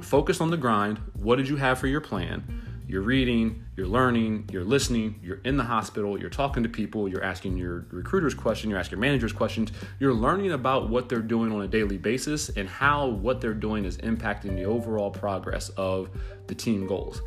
focused 0.00 0.40
on 0.40 0.50
the 0.50 0.56
grind. 0.56 0.98
What 1.14 1.36
did 1.36 1.48
you 1.48 1.56
have 1.56 1.78
for 1.78 1.86
your 1.86 2.00
plan? 2.00 2.67
You're 2.88 3.02
reading, 3.02 3.66
you're 3.76 3.86
learning, 3.86 4.48
you're 4.50 4.64
listening, 4.64 5.20
you're 5.22 5.40
in 5.44 5.58
the 5.58 5.64
hospital, 5.64 6.18
you're 6.18 6.30
talking 6.30 6.62
to 6.62 6.70
people, 6.70 7.06
you're 7.06 7.22
asking 7.22 7.58
your 7.58 7.86
recruiters 7.90 8.32
questions, 8.32 8.70
you're 8.70 8.78
asking 8.78 8.96
your 8.96 9.02
managers 9.02 9.32
questions, 9.32 9.72
you're 10.00 10.14
learning 10.14 10.52
about 10.52 10.88
what 10.88 11.10
they're 11.10 11.20
doing 11.20 11.52
on 11.52 11.60
a 11.60 11.68
daily 11.68 11.98
basis 11.98 12.48
and 12.48 12.66
how 12.66 13.06
what 13.06 13.42
they're 13.42 13.52
doing 13.52 13.84
is 13.84 13.98
impacting 13.98 14.56
the 14.56 14.64
overall 14.64 15.10
progress 15.10 15.68
of 15.76 16.08
the 16.46 16.54
team 16.54 16.86
goals. 16.86 17.20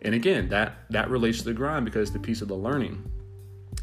And 0.00 0.14
again, 0.14 0.48
that 0.48 0.78
that 0.88 1.10
relates 1.10 1.38
to 1.38 1.44
the 1.44 1.52
grind 1.52 1.84
because 1.84 2.08
it's 2.08 2.10
the 2.12 2.18
piece 2.18 2.40
of 2.40 2.48
the 2.48 2.56
learning. 2.56 3.10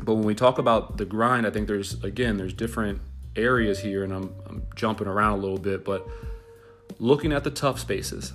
But 0.01 0.15
when 0.15 0.25
we 0.25 0.33
talk 0.33 0.57
about 0.57 0.98
the 0.98 1.05
grind, 1.05 1.45
I 1.45 1.51
think 1.51 1.67
there's 1.67 2.03
again 2.03 2.38
there's 2.38 2.53
different 2.53 3.01
areas 3.36 3.79
here, 3.79 4.03
and 4.03 4.12
I'm, 4.12 4.33
I'm 4.48 4.63
jumping 4.75 5.07
around 5.07 5.38
a 5.38 5.41
little 5.41 5.59
bit, 5.59 5.86
but 5.86 6.07
looking 6.98 7.31
at 7.31 7.43
the 7.43 7.51
tough 7.51 7.79
spaces. 7.79 8.33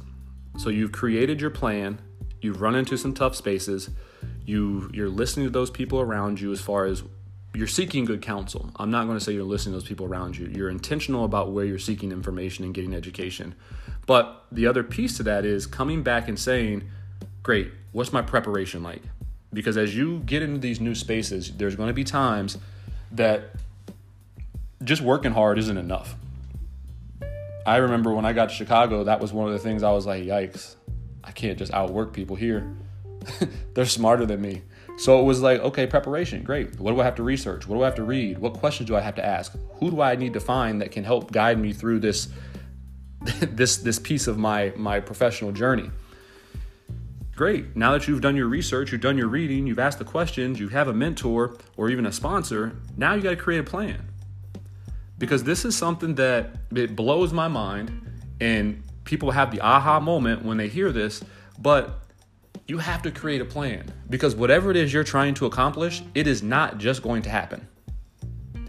So 0.56 0.70
you've 0.70 0.92
created 0.92 1.40
your 1.40 1.50
plan, 1.50 2.00
you've 2.44 2.60
run 2.60 2.74
into 2.74 2.96
some 2.96 3.14
tough 3.14 3.34
spaces 3.34 3.90
you 4.44 4.90
you're 4.92 5.08
listening 5.08 5.46
to 5.46 5.50
those 5.50 5.70
people 5.70 6.00
around 6.00 6.40
you 6.40 6.52
as 6.52 6.60
far 6.60 6.84
as 6.84 7.02
you're 7.54 7.68
seeking 7.68 8.04
good 8.04 8.20
counsel. 8.20 8.70
I'm 8.76 8.90
not 8.90 9.06
going 9.06 9.16
to 9.16 9.24
say 9.24 9.32
you're 9.32 9.44
listening 9.44 9.74
to 9.74 9.78
those 9.78 9.88
people 9.88 10.06
around 10.06 10.36
you. 10.36 10.46
You're 10.48 10.68
intentional 10.68 11.24
about 11.24 11.52
where 11.52 11.64
you're 11.64 11.78
seeking 11.78 12.10
information 12.10 12.64
and 12.64 12.74
getting 12.74 12.92
education. 12.94 13.54
But 14.06 14.44
the 14.50 14.66
other 14.66 14.82
piece 14.82 15.16
to 15.18 15.22
that 15.22 15.44
is 15.44 15.64
coming 15.66 16.02
back 16.02 16.28
and 16.28 16.38
saying 16.38 16.90
great 17.42 17.70
what's 17.92 18.12
my 18.12 18.22
preparation 18.22 18.82
like? 18.82 19.02
Because 19.52 19.76
as 19.76 19.96
you 19.96 20.20
get 20.26 20.42
into 20.42 20.58
these 20.58 20.80
new 20.80 20.94
spaces 20.94 21.52
there's 21.52 21.76
going 21.76 21.88
to 21.88 21.94
be 21.94 22.04
times 22.04 22.58
that 23.12 23.50
just 24.82 25.00
working 25.00 25.32
hard 25.32 25.58
isn't 25.58 25.78
enough. 25.78 26.16
I 27.66 27.76
remember 27.76 28.12
when 28.12 28.26
i 28.26 28.34
got 28.34 28.50
to 28.50 28.54
chicago 28.54 29.04
that 29.04 29.20
was 29.20 29.32
one 29.32 29.46
of 29.46 29.54
the 29.54 29.58
things 29.58 29.82
i 29.82 29.90
was 29.90 30.04
like 30.04 30.22
yikes 30.22 30.74
I 31.24 31.32
can't 31.32 31.58
just 31.58 31.72
outwork 31.72 32.12
people 32.12 32.36
here. 32.36 32.76
They're 33.74 33.86
smarter 33.86 34.26
than 34.26 34.40
me. 34.40 34.62
So 34.96 35.18
it 35.20 35.24
was 35.24 35.40
like, 35.40 35.60
okay, 35.60 35.86
preparation, 35.86 36.42
great. 36.44 36.78
What 36.78 36.92
do 36.92 37.00
I 37.00 37.04
have 37.04 37.16
to 37.16 37.22
research? 37.22 37.66
What 37.66 37.76
do 37.76 37.82
I 37.82 37.86
have 37.86 37.96
to 37.96 38.04
read? 38.04 38.38
What 38.38 38.54
questions 38.54 38.86
do 38.86 38.94
I 38.94 39.00
have 39.00 39.16
to 39.16 39.24
ask? 39.24 39.56
Who 39.80 39.90
do 39.90 40.00
I 40.00 40.14
need 40.14 40.34
to 40.34 40.40
find 40.40 40.80
that 40.80 40.92
can 40.92 41.02
help 41.02 41.32
guide 41.32 41.58
me 41.58 41.72
through 41.72 42.00
this 42.00 42.28
this 43.40 43.78
this 43.78 43.98
piece 43.98 44.26
of 44.26 44.38
my 44.38 44.72
my 44.76 45.00
professional 45.00 45.50
journey? 45.50 45.90
Great. 47.34 47.74
Now 47.74 47.90
that 47.92 48.06
you've 48.06 48.20
done 48.20 48.36
your 48.36 48.46
research, 48.46 48.92
you've 48.92 49.00
done 49.00 49.18
your 49.18 49.26
reading, 49.26 49.66
you've 49.66 49.80
asked 49.80 49.98
the 49.98 50.04
questions, 50.04 50.60
you 50.60 50.68
have 50.68 50.86
a 50.86 50.92
mentor 50.92 51.56
or 51.76 51.90
even 51.90 52.06
a 52.06 52.12
sponsor, 52.12 52.76
now 52.96 53.14
you 53.14 53.22
got 53.22 53.30
to 53.30 53.36
create 53.36 53.58
a 53.58 53.64
plan. 53.64 54.06
Because 55.18 55.42
this 55.42 55.64
is 55.64 55.76
something 55.76 56.14
that 56.14 56.54
it 56.76 56.94
blows 56.94 57.32
my 57.32 57.48
mind 57.48 58.22
and 58.40 58.84
people 59.04 59.30
have 59.30 59.50
the 59.50 59.60
aha 59.60 60.00
moment 60.00 60.44
when 60.44 60.56
they 60.56 60.68
hear 60.68 60.92
this, 60.92 61.22
but 61.58 62.00
you 62.66 62.78
have 62.78 63.02
to 63.02 63.10
create 63.10 63.40
a 63.40 63.44
plan 63.44 63.92
because 64.08 64.34
whatever 64.34 64.70
it 64.70 64.76
is 64.76 64.92
you're 64.92 65.04
trying 65.04 65.34
to 65.34 65.46
accomplish, 65.46 66.02
it 66.14 66.26
is 66.26 66.42
not 66.42 66.78
just 66.78 67.02
going 67.02 67.22
to 67.22 67.30
happen. 67.30 67.66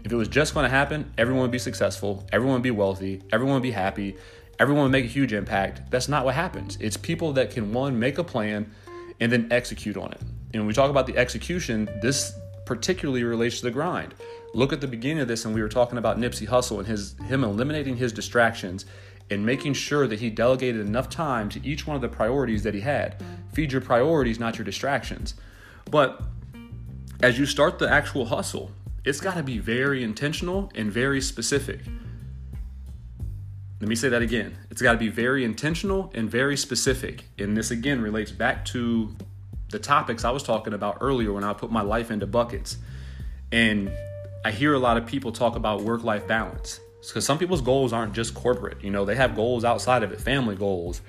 If 0.04 0.12
it 0.12 0.16
was 0.16 0.28
just 0.28 0.54
going 0.54 0.64
to 0.64 0.70
happen, 0.70 1.12
everyone 1.18 1.42
would 1.42 1.50
be 1.50 1.58
successful, 1.58 2.26
everyone 2.32 2.54
would 2.54 2.62
be 2.62 2.70
wealthy, 2.70 3.22
everyone 3.32 3.54
would 3.54 3.62
be 3.62 3.72
happy, 3.72 4.16
everyone 4.58 4.84
would 4.84 4.92
make 4.92 5.04
a 5.04 5.08
huge 5.08 5.32
impact. 5.32 5.90
That's 5.90 6.08
not 6.08 6.24
what 6.24 6.34
happens. 6.34 6.76
It's 6.80 6.96
people 6.96 7.32
that 7.32 7.50
can 7.50 7.72
one 7.72 7.98
make 7.98 8.18
a 8.18 8.24
plan 8.24 8.70
and 9.20 9.32
then 9.32 9.48
execute 9.50 9.96
on 9.96 10.12
it. 10.12 10.20
And 10.52 10.62
when 10.62 10.66
we 10.66 10.74
talk 10.74 10.90
about 10.90 11.06
the 11.06 11.16
execution, 11.16 11.88
this 12.02 12.32
particularly 12.66 13.24
relates 13.24 13.58
to 13.60 13.64
the 13.64 13.70
grind. 13.70 14.14
Look 14.54 14.72
at 14.72 14.80
the 14.80 14.86
beginning 14.86 15.20
of 15.20 15.28
this, 15.28 15.44
and 15.44 15.54
we 15.54 15.62
were 15.62 15.68
talking 15.68 15.98
about 15.98 16.18
Nipsey 16.18 16.46
Hussle 16.46 16.78
and 16.78 16.86
his 16.86 17.14
him 17.26 17.44
eliminating 17.44 17.96
his 17.96 18.12
distractions 18.12 18.86
and 19.30 19.44
making 19.44 19.74
sure 19.74 20.06
that 20.06 20.20
he 20.20 20.30
delegated 20.30 20.86
enough 20.86 21.08
time 21.08 21.48
to 21.50 21.66
each 21.66 21.86
one 21.86 21.96
of 21.96 22.02
the 22.02 22.08
priorities 22.08 22.62
that 22.62 22.74
he 22.74 22.80
had. 22.80 23.22
Feed 23.52 23.72
your 23.72 23.80
priorities, 23.80 24.38
not 24.38 24.56
your 24.58 24.64
distractions. 24.64 25.34
But 25.90 26.22
as 27.22 27.38
you 27.38 27.46
start 27.46 27.78
the 27.78 27.90
actual 27.90 28.26
hustle, 28.26 28.70
it's 29.04 29.20
got 29.20 29.34
to 29.34 29.42
be 29.42 29.58
very 29.58 30.02
intentional 30.02 30.70
and 30.74 30.90
very 30.90 31.20
specific. 31.20 31.80
Let 33.80 33.88
me 33.88 33.94
say 33.94 34.08
that 34.08 34.22
again. 34.22 34.56
It's 34.70 34.80
got 34.80 34.92
to 34.92 34.98
be 34.98 35.08
very 35.08 35.44
intentional 35.44 36.10
and 36.14 36.30
very 36.30 36.56
specific. 36.56 37.24
And 37.38 37.56
this 37.56 37.70
again 37.70 38.00
relates 38.00 38.30
back 38.30 38.64
to 38.66 39.14
the 39.70 39.78
topics 39.78 40.24
I 40.24 40.30
was 40.30 40.42
talking 40.42 40.72
about 40.72 40.98
earlier 41.00 41.32
when 41.32 41.44
I 41.44 41.52
put 41.52 41.70
my 41.70 41.82
life 41.82 42.10
into 42.10 42.26
buckets. 42.26 42.78
And 43.52 43.90
I 44.44 44.50
hear 44.50 44.74
a 44.74 44.78
lot 44.78 44.96
of 44.96 45.06
people 45.06 45.32
talk 45.32 45.56
about 45.56 45.82
work 45.82 46.04
life 46.04 46.26
balance 46.26 46.80
because 47.10 47.24
some 47.24 47.38
people's 47.38 47.60
goals 47.60 47.92
aren't 47.92 48.14
just 48.14 48.34
corporate. 48.34 48.82
You 48.82 48.90
know, 48.90 49.04
they 49.04 49.14
have 49.14 49.34
goals 49.34 49.64
outside 49.64 50.02
of 50.02 50.12
it, 50.12 50.20
family 50.20 50.56
goals, 50.56 51.00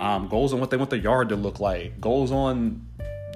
um, 0.00 0.28
goals 0.28 0.52
on 0.52 0.60
what 0.60 0.70
they 0.70 0.76
want 0.76 0.90
their 0.90 0.98
yard 0.98 1.28
to 1.30 1.36
look 1.36 1.60
like, 1.60 2.00
goals 2.00 2.32
on 2.32 2.86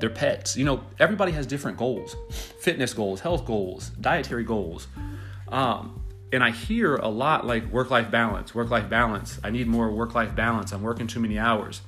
their 0.00 0.10
pets. 0.10 0.56
You 0.56 0.64
know, 0.64 0.82
everybody 0.98 1.32
has 1.32 1.46
different 1.46 1.76
goals, 1.78 2.16
fitness 2.60 2.94
goals, 2.94 3.20
health 3.20 3.44
goals, 3.44 3.90
dietary 4.00 4.44
goals. 4.44 4.88
Um, 5.48 6.02
and 6.32 6.42
I 6.42 6.50
hear 6.50 6.96
a 6.96 7.08
lot 7.08 7.46
like 7.46 7.66
work 7.66 7.90
life 7.90 8.10
balance, 8.10 8.54
work 8.54 8.70
life 8.70 8.88
balance. 8.88 9.38
I 9.44 9.50
need 9.50 9.66
more 9.66 9.90
work 9.90 10.14
life 10.14 10.34
balance. 10.34 10.72
I'm 10.72 10.82
working 10.82 11.06
too 11.06 11.20
many 11.20 11.38
hours. 11.38 11.82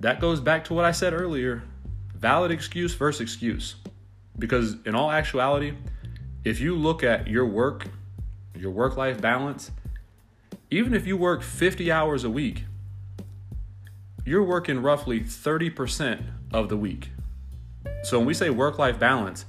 That 0.00 0.20
goes 0.20 0.40
back 0.40 0.64
to 0.66 0.74
what 0.74 0.84
I 0.84 0.92
said 0.92 1.12
earlier 1.12 1.62
valid 2.14 2.50
excuse 2.50 2.94
versus 2.94 3.20
excuse. 3.20 3.76
Because 4.38 4.76
in 4.84 4.94
all 4.94 5.10
actuality, 5.10 5.74
if 6.44 6.60
you 6.60 6.74
look 6.74 7.04
at 7.04 7.28
your 7.28 7.46
work 7.46 7.86
your 8.58 8.70
work 8.70 8.96
life 8.96 9.20
balance, 9.20 9.70
even 10.70 10.94
if 10.94 11.06
you 11.06 11.16
work 11.16 11.42
50 11.42 11.90
hours 11.90 12.24
a 12.24 12.30
week, 12.30 12.64
you're 14.24 14.42
working 14.42 14.82
roughly 14.82 15.20
30% 15.20 16.22
of 16.52 16.68
the 16.68 16.76
week. 16.76 17.10
So 18.02 18.18
when 18.18 18.26
we 18.26 18.34
say 18.34 18.50
work 18.50 18.78
life 18.78 18.98
balance, 18.98 19.46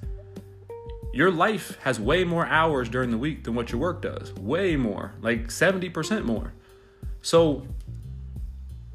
your 1.14 1.32
life 1.32 1.78
has 1.82 2.00
way 2.00 2.24
more 2.24 2.46
hours 2.46 2.88
during 2.88 3.12
the 3.12 3.18
week 3.18 3.44
than 3.44 3.56
what 3.56 3.72
your 3.72 3.82
work 3.82 4.02
does. 4.02 4.34
Way 4.36 4.76
more, 4.76 5.16
like 5.22 5.48
70% 5.48 6.24
more. 6.24 6.54
So 7.22 7.68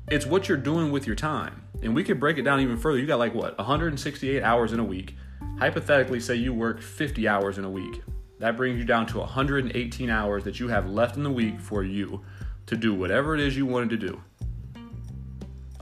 it's 0.08 0.24
what 0.24 0.48
you're 0.48 0.56
doing 0.56 0.90
with 0.92 1.06
your 1.06 1.16
time. 1.16 1.62
And 1.82 1.94
we 1.94 2.04
could 2.04 2.20
break 2.20 2.38
it 2.38 2.42
down 2.42 2.60
even 2.60 2.78
further. 2.78 2.98
You 2.98 3.06
got 3.06 3.18
like 3.18 3.34
what, 3.34 3.58
168 3.58 4.42
hours 4.42 4.72
in 4.72 4.80
a 4.80 4.84
week. 4.84 5.16
Hypothetically, 5.58 6.20
say 6.20 6.36
you 6.36 6.54
work 6.54 6.80
50 6.80 7.28
hours 7.28 7.58
in 7.58 7.64
a 7.64 7.70
week. 7.70 8.02
That 8.44 8.58
brings 8.58 8.78
you 8.78 8.84
down 8.84 9.06
to 9.06 9.20
118 9.20 10.10
hours 10.10 10.44
that 10.44 10.60
you 10.60 10.68
have 10.68 10.90
left 10.90 11.16
in 11.16 11.22
the 11.22 11.30
week 11.30 11.58
for 11.58 11.82
you. 11.82 12.20
to 12.66 12.76
do 12.76 12.94
whatever 12.94 13.34
it 13.34 13.40
is 13.40 13.56
you 13.56 13.64
wanted 13.64 13.88
to 13.88 13.96
do. 13.96 14.20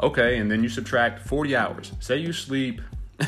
Okay, 0.00 0.38
and 0.38 0.48
then 0.48 0.62
you 0.62 0.68
subtract 0.68 1.26
40 1.26 1.56
hours. 1.56 1.92
Say 1.98 2.18
you 2.18 2.32
sleep, 2.32 2.80
I 3.20 3.26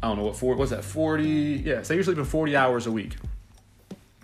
don't 0.00 0.16
know 0.16 0.24
what 0.24 0.36
four 0.36 0.56
was 0.56 0.70
that 0.70 0.84
40? 0.84 1.62
Yeah, 1.64 1.82
say 1.82 1.96
you're 1.96 2.04
sleeping 2.04 2.24
40 2.24 2.56
hours 2.56 2.86
a 2.86 2.90
week. 2.90 3.16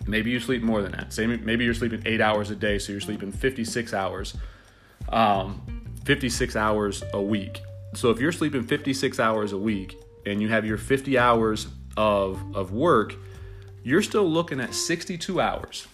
Maybe 0.07 0.31
you 0.31 0.39
sleep 0.39 0.63
more 0.63 0.81
than 0.81 0.93
that. 0.93 1.13
Say 1.13 1.27
maybe 1.27 1.63
you're 1.63 1.75
sleeping 1.75 2.01
eight 2.07 2.21
hours 2.21 2.49
a 2.49 2.55
day, 2.55 2.79
so 2.79 2.91
you're 2.91 3.01
sleeping 3.01 3.31
56 3.31 3.93
hours, 3.93 4.35
um, 5.09 5.61
56 6.05 6.55
hours 6.55 7.03
a 7.13 7.21
week. 7.21 7.61
So 7.93 8.09
if 8.09 8.19
you're 8.19 8.31
sleeping 8.31 8.63
56 8.63 9.19
hours 9.19 9.51
a 9.51 9.59
week 9.59 9.95
and 10.25 10.41
you 10.41 10.49
have 10.49 10.65
your 10.65 10.77
50 10.77 11.19
hours 11.19 11.67
of 11.97 12.39
of 12.55 12.71
work, 12.71 13.15
you're 13.83 14.01
still 14.01 14.29
looking 14.29 14.59
at 14.59 14.73
62 14.73 15.39
hours 15.39 15.87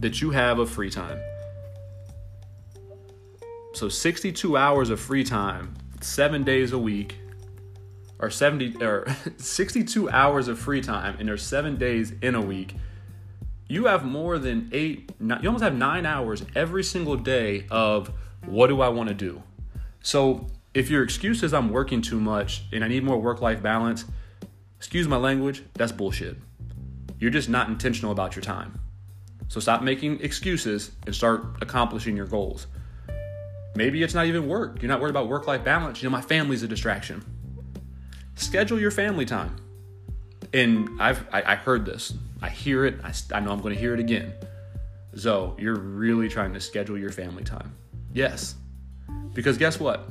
that 0.00 0.20
you 0.20 0.30
have 0.30 0.58
of 0.58 0.70
free 0.70 0.90
time. 0.90 1.20
So 3.74 3.88
62 3.88 4.56
hours 4.56 4.90
of 4.90 4.98
free 5.00 5.24
time, 5.24 5.74
7 6.00 6.42
days 6.42 6.72
a 6.72 6.78
week 6.78 7.16
or 8.18 8.30
70 8.30 8.82
or 8.82 9.06
62 9.36 10.10
hours 10.10 10.48
of 10.48 10.58
free 10.58 10.80
time 10.80 11.16
and 11.18 11.28
there's 11.28 11.42
7 11.42 11.76
days 11.76 12.12
in 12.22 12.34
a 12.34 12.40
week. 12.40 12.74
You 13.68 13.84
have 13.86 14.04
more 14.04 14.38
than 14.38 14.70
8 14.72 15.12
you 15.20 15.34
almost 15.46 15.62
have 15.62 15.74
9 15.74 16.06
hours 16.06 16.44
every 16.54 16.82
single 16.82 17.16
day 17.16 17.66
of 17.70 18.10
what 18.46 18.68
do 18.68 18.80
I 18.80 18.88
want 18.88 19.08
to 19.08 19.14
do? 19.14 19.42
So, 20.00 20.46
if 20.74 20.90
your 20.90 21.02
excuse 21.02 21.42
is 21.42 21.52
I'm 21.52 21.70
working 21.70 22.00
too 22.00 22.20
much 22.20 22.62
and 22.72 22.84
I 22.84 22.88
need 22.88 23.02
more 23.02 23.18
work-life 23.18 23.62
balance, 23.62 24.04
excuse 24.76 25.08
my 25.08 25.16
language, 25.16 25.64
that's 25.74 25.92
bullshit. 25.92 26.36
You're 27.18 27.30
just 27.30 27.48
not 27.48 27.68
intentional 27.68 28.12
about 28.12 28.36
your 28.36 28.42
time. 28.42 28.80
So 29.48 29.60
stop 29.60 29.82
making 29.82 30.20
excuses 30.20 30.92
and 31.06 31.14
start 31.14 31.56
accomplishing 31.62 32.16
your 32.16 32.26
goals. 32.26 32.66
Maybe 33.74 34.02
it's 34.02 34.14
not 34.14 34.26
even 34.26 34.46
work. 34.48 34.82
You're 34.82 34.88
not 34.88 35.00
worried 35.00 35.10
about 35.10 35.28
work 35.28 35.46
life 35.46 35.64
balance. 35.64 36.02
You 36.02 36.08
know, 36.08 36.12
my 36.12 36.20
family's 36.20 36.62
a 36.62 36.68
distraction. 36.68 37.24
Schedule 38.34 38.80
your 38.80 38.90
family 38.90 39.24
time. 39.24 39.56
And 40.52 41.00
I've 41.00 41.26
I, 41.32 41.52
I 41.52 41.54
heard 41.54 41.84
this. 41.84 42.12
I 42.40 42.48
hear 42.48 42.84
it. 42.84 43.00
I, 43.02 43.12
I 43.34 43.40
know 43.40 43.52
I'm 43.52 43.60
going 43.60 43.74
to 43.74 43.80
hear 43.80 43.94
it 43.94 44.00
again. 44.00 44.32
So 45.14 45.56
you're 45.58 45.78
really 45.78 46.28
trying 46.28 46.52
to 46.54 46.60
schedule 46.60 46.98
your 46.98 47.10
family 47.10 47.44
time. 47.44 47.74
Yes. 48.12 48.54
Because 49.32 49.58
guess 49.58 49.80
what? 49.80 50.08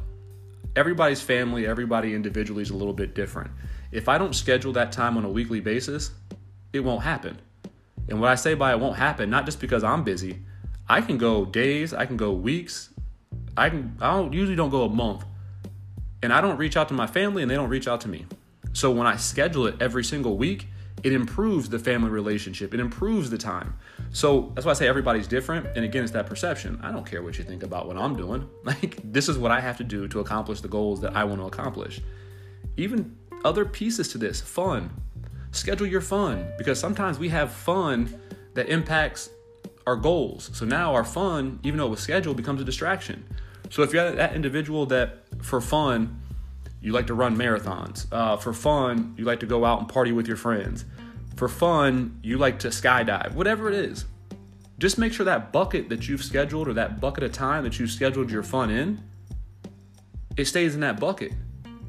Everybody's 0.76 1.22
family, 1.22 1.66
everybody 1.66 2.14
individually 2.14 2.62
is 2.62 2.70
a 2.70 2.76
little 2.76 2.94
bit 2.94 3.16
different. 3.16 3.52
If 3.92 4.10
I 4.10 4.18
don't 4.18 4.34
schedule 4.34 4.74
that 4.74 4.92
time 4.92 5.18
on 5.18 5.26
a 5.26 5.30
weekly 5.30 5.60
basis, 5.60 6.12
it 6.74 6.82
won't 6.82 7.04
happen. 7.04 7.40
And 8.10 8.22
what 8.22 8.30
I 8.30 8.36
say 8.36 8.54
by 8.54 8.72
it 8.72 8.80
won't 8.80 8.98
happen, 8.98 9.30
not 9.30 9.46
just 9.46 9.60
because 9.60 9.84
I'm 9.84 10.04
busy, 10.04 10.40
I 10.88 11.02
can 11.02 11.18
go 11.18 11.46
days, 11.46 11.94
I 11.94 12.06
can 12.06 12.18
go 12.18 12.32
weeks, 12.32 12.90
I 13.58 13.70
can 13.70 13.98
I 14.00 14.16
don't 14.16 14.34
usually 14.34 14.56
don't 14.56 14.70
go 14.70 14.84
a 14.84 14.90
month. 14.90 15.26
And 16.24 16.34
I 16.34 16.42
don't 16.42 16.58
reach 16.58 16.78
out 16.78 16.88
to 16.88 16.94
my 16.94 17.08
family 17.08 17.42
and 17.42 17.52
they 17.52 17.56
don't 17.56 17.70
reach 17.70 17.88
out 17.88 18.02
to 18.02 18.10
me. 18.10 18.26
So 18.74 18.92
when 18.92 19.08
I 19.08 19.18
schedule 19.18 19.68
it 19.68 19.76
every 19.82 20.04
single 20.04 20.38
week, 20.38 20.68
it 21.04 21.14
improves 21.14 21.70
the 21.70 21.80
family 21.80 22.10
relationship. 22.10 22.74
It 22.74 22.80
improves 22.80 23.30
the 23.30 23.38
time. 23.38 23.76
So 24.12 24.52
that's 24.56 24.66
why 24.66 24.72
I 24.72 24.76
say 24.76 24.88
everybody's 24.88 25.28
different. 25.28 25.68
And 25.76 25.86
again, 25.86 26.04
it's 26.04 26.14
that 26.14 26.26
perception. 26.26 26.80
I 26.82 26.92
don't 26.92 27.06
care 27.06 27.22
what 27.22 27.38
you 27.38 27.44
think 27.44 27.64
about 27.64 27.88
what 27.88 27.98
I'm 27.98 28.16
doing. 28.16 28.50
Like, 28.64 29.00
this 29.04 29.30
is 29.30 29.38
what 29.38 29.52
I 29.52 29.62
have 29.62 29.78
to 29.78 29.84
do 29.84 30.08
to 30.10 30.20
accomplish 30.20 30.62
the 30.62 30.68
goals 30.68 31.02
that 31.02 31.16
I 31.16 31.24
want 31.24 31.40
to 31.40 31.48
accomplish. 31.48 32.02
Even 32.76 33.16
other 33.46 33.64
pieces 33.64 34.10
to 34.10 34.18
this 34.18 34.42
fun, 34.42 34.90
schedule 35.58 35.88
your 35.88 36.02
fun 36.02 36.48
because 36.58 36.80
sometimes 36.80 37.20
we 37.20 37.30
have 37.30 37.52
fun 37.52 38.14
that 38.54 38.70
impacts 38.70 39.30
our 39.86 39.96
goals. 39.96 40.50
So 40.54 40.66
now 40.66 40.94
our 40.94 41.04
fun, 41.04 41.60
even 41.64 41.78
though 41.78 41.88
it 41.88 41.92
was 41.92 42.00
scheduled, 42.00 42.38
becomes 42.38 42.62
a 42.62 42.66
distraction. 42.66 43.26
So 43.70 43.84
if 43.84 43.94
you're 43.94 44.12
that 44.12 44.34
individual 44.34 44.86
that 44.88 45.24
for 45.42 45.62
fun, 45.62 46.22
you 46.82 46.92
like 46.92 47.08
to 47.08 47.14
run 47.14 47.36
marathons. 47.36 48.06
Uh, 48.12 48.38
for 48.38 48.54
fun, 48.54 49.14
you 49.18 49.26
like 49.26 49.40
to 49.42 49.46
go 49.46 49.66
out 49.66 49.80
and 49.80 49.90
party 49.90 50.12
with 50.12 50.28
your 50.28 50.38
friends. 50.38 50.86
For 51.36 51.48
fun, 51.48 52.20
you 52.24 52.38
like 52.38 52.60
to 52.60 52.70
skydive. 52.70 53.34
Whatever 53.34 53.70
it 53.70 53.76
is, 53.76 54.06
just 54.80 54.98
make 54.98 55.14
sure 55.14 55.26
that 55.26 55.52
bucket 55.52 55.90
that 55.90 56.08
you've 56.08 56.24
scheduled 56.24 56.68
or 56.68 56.74
that 56.74 57.02
bucket 57.02 57.24
of 57.24 57.32
time 57.32 57.64
that 57.64 57.80
you've 57.80 57.92
scheduled 57.92 58.30
your 58.30 58.44
fun 58.44 58.70
in, 58.70 59.02
it 60.36 60.46
stays 60.46 60.76
in 60.76 60.82
that 60.82 61.00
bucket. 61.00 61.32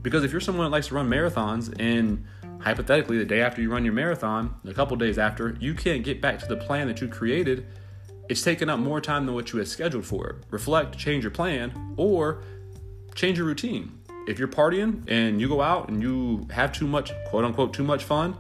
Because 0.03 0.25
if 0.25 0.33
you're 0.33 0.41
someone 0.41 0.67
that 0.67 0.71
likes 0.71 0.89
to 0.89 0.95
run 0.95 1.09
marathons 1.09 1.75
and 1.79 2.25
hypothetically, 2.61 3.19
the 3.19 3.25
day 3.25 3.41
after 3.41 3.63
you 3.63 3.71
run 3.71 3.85
your 3.85 3.95
marathon, 3.95 4.55
a 4.65 4.75
couple 4.75 4.97
days 4.97 5.19
after, 5.19 5.57
you 5.61 5.75
can't 5.75 6.03
get 6.03 6.21
back 6.21 6.39
to 6.41 6.47
the 6.47 6.57
plan 6.57 6.89
that 6.89 7.01
you 7.01 7.09
created. 7.09 7.67
It's 8.29 8.43
taken 8.43 8.69
up 8.69 8.79
more 8.79 9.01
time 9.01 9.27
than 9.27 9.35
what 9.35 9.53
you 9.53 9.59
had 9.59 9.69
scheduled 9.69 10.05
for 10.05 10.29
it. 10.29 10.37
Reflect, 10.51 10.99
change 10.99 11.25
your 11.25 11.31
plan, 11.31 11.95
or 11.97 12.43
change 13.15 13.39
your 13.39 13.47
routine. 13.47 13.99
If 14.27 14.39
you're 14.39 14.49
partying 14.49 15.05
and 15.09 15.41
you 15.41 15.49
go 15.49 15.63
out 15.63 15.89
and 15.89 16.03
you 16.03 16.47
have 16.51 16.73
too 16.73 16.87
much, 16.87 17.13
quote 17.27 17.45
unquote, 17.45 17.73
too 17.73 17.85
much 17.85 18.05
fun, 18.05 18.37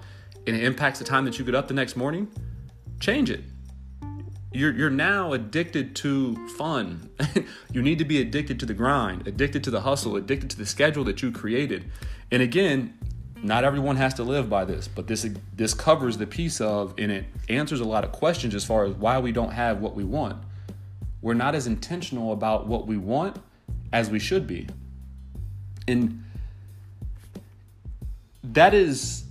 and 0.46 0.54
it 0.54 0.62
impacts 0.62 0.98
the 0.98 1.04
time 1.04 1.24
that 1.24 1.38
you 1.38 1.44
get 1.44 1.54
up 1.54 1.68
the 1.68 1.74
next 1.74 1.96
morning, 1.96 2.28
change 3.00 3.30
it. 3.30 3.42
You're, 4.52 4.72
you're 4.72 4.90
now 4.90 5.32
addicted 5.32 5.94
to 5.96 6.48
fun. 6.50 7.10
you 7.72 7.82
need 7.82 7.98
to 7.98 8.04
be 8.04 8.20
addicted 8.20 8.58
to 8.60 8.66
the 8.66 8.74
grind, 8.74 9.26
addicted 9.26 9.62
to 9.64 9.70
the 9.70 9.82
hustle, 9.82 10.16
addicted 10.16 10.50
to 10.50 10.58
the 10.58 10.66
schedule 10.66 11.04
that 11.04 11.22
you 11.22 11.30
created. 11.30 11.90
And 12.30 12.42
again, 12.42 12.98
not 13.42 13.64
everyone 13.64 13.96
has 13.96 14.14
to 14.14 14.24
live 14.24 14.50
by 14.50 14.64
this, 14.64 14.88
but 14.88 15.06
this 15.06 15.28
this 15.54 15.74
covers 15.74 16.18
the 16.18 16.26
piece 16.26 16.60
of 16.60 16.94
and 16.98 17.12
it 17.12 17.24
answers 17.48 17.80
a 17.80 17.84
lot 17.84 18.04
of 18.04 18.12
questions 18.12 18.54
as 18.54 18.64
far 18.64 18.84
as 18.84 18.94
why 18.94 19.18
we 19.18 19.32
don't 19.32 19.52
have 19.52 19.80
what 19.80 19.94
we 19.94 20.04
want. 20.04 20.42
We're 21.22 21.34
not 21.34 21.54
as 21.54 21.66
intentional 21.66 22.32
about 22.32 22.66
what 22.66 22.86
we 22.86 22.96
want 22.96 23.36
as 23.92 24.10
we 24.10 24.18
should 24.18 24.46
be. 24.46 24.68
And 25.86 26.24
that 28.42 28.74
is 28.74 29.24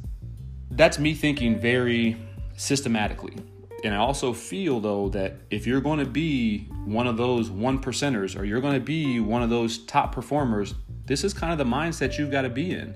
that's 0.71 0.99
me 0.99 1.13
thinking 1.13 1.59
very 1.59 2.17
systematically. 2.55 3.35
And 3.83 3.93
I 3.93 3.97
also 3.97 4.33
feel 4.33 4.79
though 4.79 5.09
that 5.09 5.35
if 5.49 5.67
you're 5.67 5.81
going 5.81 5.99
to 5.99 6.05
be 6.05 6.59
one 6.85 7.07
of 7.07 7.17
those 7.17 7.49
one 7.49 7.79
percenters 7.81 8.39
or 8.39 8.45
you're 8.45 8.61
going 8.61 8.73
to 8.73 8.79
be 8.79 9.19
one 9.19 9.43
of 9.43 9.49
those 9.49 9.79
top 9.79 10.13
performers, 10.13 10.75
this 11.05 11.23
is 11.23 11.33
kind 11.33 11.51
of 11.51 11.57
the 11.57 11.65
mindset 11.65 12.17
you've 12.17 12.31
got 12.31 12.41
to 12.43 12.49
be 12.49 12.71
in 12.71 12.95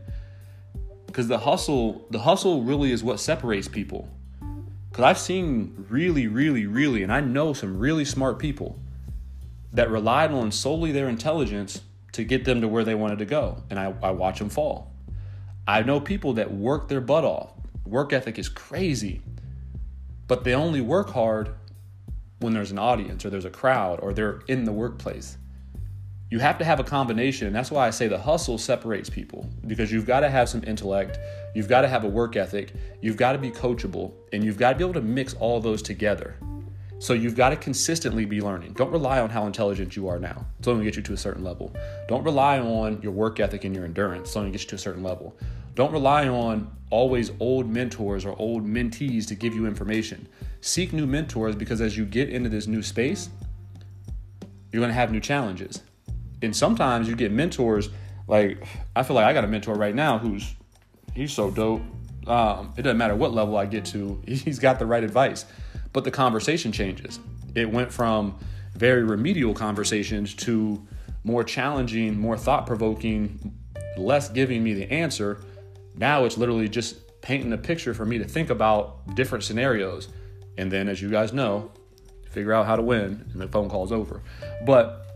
because 1.11 1.27
the 1.27 1.39
hustle 1.39 2.07
the 2.09 2.19
hustle 2.19 2.63
really 2.63 2.91
is 2.91 3.03
what 3.03 3.19
separates 3.19 3.67
people. 3.67 4.07
Because 4.89 5.03
i've 5.05 5.19
seen 5.19 5.85
really 5.89 6.27
really 6.27 6.65
really 6.65 7.03
and 7.03 7.11
i 7.13 7.21
know 7.21 7.53
some 7.53 7.79
really 7.79 8.05
smart 8.05 8.39
people 8.39 8.77
that 9.73 9.89
relied 9.89 10.31
on 10.31 10.51
solely 10.51 10.91
their 10.91 11.07
intelligence 11.07 11.81
to 12.11 12.25
get 12.25 12.43
them 12.43 12.59
to 12.59 12.67
where 12.67 12.83
they 12.83 12.95
wanted 12.95 13.19
to 13.19 13.25
go 13.25 13.63
and 13.69 13.79
i, 13.79 13.93
I 14.01 14.11
watch 14.11 14.39
them 14.39 14.49
fall. 14.49 14.91
I 15.67 15.83
know 15.83 15.99
people 15.99 16.33
that 16.33 16.51
work 16.51 16.89
their 16.89 17.01
butt 17.01 17.23
off. 17.23 17.51
Work 17.85 18.13
ethic 18.13 18.39
is 18.39 18.49
crazy 18.49 19.21
but 20.31 20.45
they 20.45 20.55
only 20.55 20.79
work 20.79 21.09
hard 21.09 21.49
when 22.39 22.53
there's 22.53 22.71
an 22.71 22.79
audience 22.79 23.25
or 23.25 23.29
there's 23.29 23.43
a 23.43 23.49
crowd 23.49 23.99
or 23.99 24.13
they're 24.13 24.39
in 24.47 24.63
the 24.63 24.71
workplace 24.71 25.37
you 26.31 26.39
have 26.39 26.57
to 26.57 26.65
have 26.65 26.79
a 26.79 26.83
combination. 26.83 27.45
And 27.45 27.55
That's 27.55 27.69
why 27.69 27.85
I 27.85 27.89
say 27.89 28.07
the 28.07 28.17
hustle 28.17 28.57
separates 28.57 29.09
people 29.09 29.47
because 29.67 29.91
you've 29.91 30.05
got 30.07 30.21
to 30.21 30.29
have 30.29 30.47
some 30.47 30.63
intellect, 30.63 31.19
you've 31.53 31.67
got 31.67 31.81
to 31.81 31.89
have 31.89 32.05
a 32.05 32.07
work 32.07 32.37
ethic, 32.37 32.73
you've 33.01 33.17
got 33.17 33.33
to 33.33 33.37
be 33.37 33.51
coachable, 33.51 34.13
and 34.31 34.43
you've 34.43 34.57
got 34.57 34.71
to 34.71 34.77
be 34.77 34.83
able 34.83 34.93
to 34.93 35.01
mix 35.01 35.33
all 35.35 35.59
those 35.59 35.81
together. 35.81 36.37
So 36.99 37.13
you've 37.13 37.35
got 37.35 37.49
to 37.49 37.57
consistently 37.57 38.25
be 38.25 38.41
learning. 38.41 38.73
Don't 38.73 38.91
rely 38.91 39.19
on 39.19 39.29
how 39.29 39.45
intelligent 39.45 39.95
you 39.95 40.07
are 40.07 40.19
now. 40.19 40.45
It's 40.59 40.67
only 40.67 40.83
going 40.83 40.85
to 40.85 40.91
get 40.91 40.97
you 40.97 41.03
to 41.03 41.13
a 41.13 41.17
certain 41.17 41.43
level. 41.43 41.75
Don't 42.07 42.23
rely 42.23 42.59
on 42.59 43.01
your 43.01 43.11
work 43.11 43.39
ethic 43.39 43.65
and 43.65 43.75
your 43.75 43.83
endurance. 43.83 44.29
It's 44.29 44.37
only 44.37 44.49
going 44.49 44.53
to 44.53 44.57
get 44.59 44.65
you 44.65 44.69
to 44.69 44.75
a 44.75 44.79
certain 44.79 45.03
level. 45.03 45.35
Don't 45.75 45.91
rely 45.91 46.29
on 46.29 46.71
always 46.91 47.31
old 47.39 47.67
mentors 47.67 48.23
or 48.23 48.39
old 48.39 48.65
mentees 48.65 49.27
to 49.27 49.35
give 49.35 49.53
you 49.53 49.65
information. 49.65 50.27
Seek 50.61 50.93
new 50.93 51.07
mentors 51.07 51.55
because 51.55 51.81
as 51.81 51.97
you 51.97 52.05
get 52.05 52.29
into 52.29 52.49
this 52.49 52.67
new 52.67 52.83
space, 52.83 53.29
you're 54.71 54.79
going 54.79 54.91
to 54.91 54.93
have 54.93 55.11
new 55.11 55.19
challenges 55.19 55.81
and 56.41 56.55
sometimes 56.55 57.07
you 57.07 57.15
get 57.15 57.31
mentors. 57.31 57.89
Like 58.27 58.65
I 58.95 59.03
feel 59.03 59.15
like 59.15 59.25
I 59.25 59.33
got 59.33 59.43
a 59.43 59.47
mentor 59.47 59.75
right 59.75 59.95
now 59.95 60.17
who's 60.17 60.53
he's 61.13 61.33
so 61.33 61.51
dope. 61.51 61.81
Um, 62.27 62.73
it 62.77 62.83
doesn't 62.83 62.97
matter 62.97 63.15
what 63.15 63.33
level 63.33 63.57
I 63.57 63.65
get 63.65 63.85
to, 63.85 64.21
he's 64.27 64.59
got 64.59 64.79
the 64.79 64.85
right 64.85 65.03
advice. 65.03 65.45
But 65.93 66.03
the 66.03 66.11
conversation 66.11 66.71
changes. 66.71 67.19
It 67.55 67.69
went 67.69 67.91
from 67.91 68.39
very 68.75 69.03
remedial 69.03 69.53
conversations 69.53 70.33
to 70.35 70.85
more 71.23 71.43
challenging, 71.43 72.17
more 72.17 72.37
thought 72.37 72.65
provoking, 72.65 73.53
less 73.97 74.29
giving 74.29 74.63
me 74.63 74.73
the 74.73 74.89
answer. 74.91 75.41
Now 75.95 76.23
it's 76.25 76.37
literally 76.37 76.69
just 76.69 77.21
painting 77.21 77.53
a 77.53 77.57
picture 77.57 77.93
for 77.93 78.05
me 78.05 78.17
to 78.17 78.23
think 78.23 78.49
about 78.49 79.15
different 79.15 79.43
scenarios. 79.43 80.07
And 80.57 80.71
then, 80.71 80.87
as 80.87 81.01
you 81.01 81.09
guys 81.09 81.33
know, 81.33 81.71
figure 82.29 82.53
out 82.53 82.65
how 82.65 82.75
to 82.75 82.81
win, 82.81 83.29
and 83.33 83.41
the 83.41 83.47
phone 83.47 83.69
call's 83.69 83.91
over. 83.91 84.21
But 84.65 85.10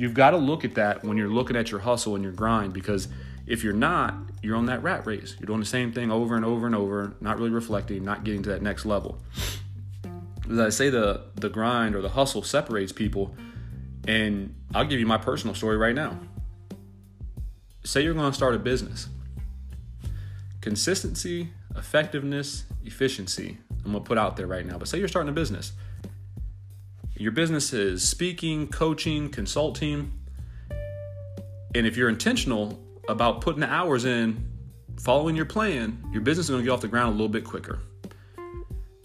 You've 0.00 0.14
got 0.14 0.30
to 0.30 0.38
look 0.38 0.64
at 0.64 0.76
that 0.76 1.04
when 1.04 1.18
you're 1.18 1.28
looking 1.28 1.56
at 1.56 1.70
your 1.70 1.80
hustle 1.80 2.14
and 2.14 2.24
your 2.24 2.32
grind 2.32 2.72
because 2.72 3.08
if 3.46 3.62
you're 3.62 3.74
not, 3.74 4.14
you're 4.42 4.56
on 4.56 4.64
that 4.64 4.82
rat 4.82 5.04
race. 5.04 5.36
You're 5.38 5.46
doing 5.46 5.60
the 5.60 5.66
same 5.66 5.92
thing 5.92 6.10
over 6.10 6.36
and 6.36 6.42
over 6.42 6.64
and 6.64 6.74
over, 6.74 7.14
not 7.20 7.36
really 7.36 7.50
reflecting, 7.50 8.02
not 8.02 8.24
getting 8.24 8.42
to 8.44 8.48
that 8.48 8.62
next 8.62 8.86
level. 8.86 9.20
as 10.50 10.58
I 10.58 10.70
say, 10.70 10.88
the 10.88 11.24
the 11.34 11.50
grind 11.50 11.94
or 11.94 12.00
the 12.00 12.08
hustle 12.08 12.42
separates 12.42 12.92
people. 12.92 13.34
And 14.08 14.54
I'll 14.74 14.86
give 14.86 14.98
you 14.98 15.04
my 15.04 15.18
personal 15.18 15.54
story 15.54 15.76
right 15.76 15.94
now. 15.94 16.18
Say 17.84 18.02
you're 18.02 18.14
going 18.14 18.30
to 18.30 18.34
start 18.34 18.54
a 18.54 18.58
business. 18.58 19.06
Consistency, 20.62 21.50
effectiveness, 21.76 22.64
efficiency. 22.86 23.58
I'm 23.84 23.92
going 23.92 24.02
to 24.02 24.08
put 24.08 24.16
out 24.16 24.38
there 24.38 24.46
right 24.46 24.64
now. 24.64 24.78
But 24.78 24.88
say 24.88 24.98
you're 24.98 25.08
starting 25.08 25.28
a 25.28 25.34
business. 25.34 25.72
Your 27.20 27.32
business 27.32 27.74
is 27.74 28.02
speaking, 28.02 28.68
coaching, 28.68 29.28
consulting. 29.28 30.10
And 31.74 31.86
if 31.86 31.94
you're 31.94 32.08
intentional 32.08 32.82
about 33.10 33.42
putting 33.42 33.60
the 33.60 33.70
hours 33.70 34.06
in, 34.06 34.50
following 34.98 35.36
your 35.36 35.44
plan, 35.44 36.02
your 36.12 36.22
business 36.22 36.46
is 36.46 36.50
going 36.50 36.62
to 36.62 36.64
get 36.64 36.72
off 36.72 36.80
the 36.80 36.88
ground 36.88 37.08
a 37.08 37.12
little 37.12 37.28
bit 37.28 37.44
quicker. 37.44 37.80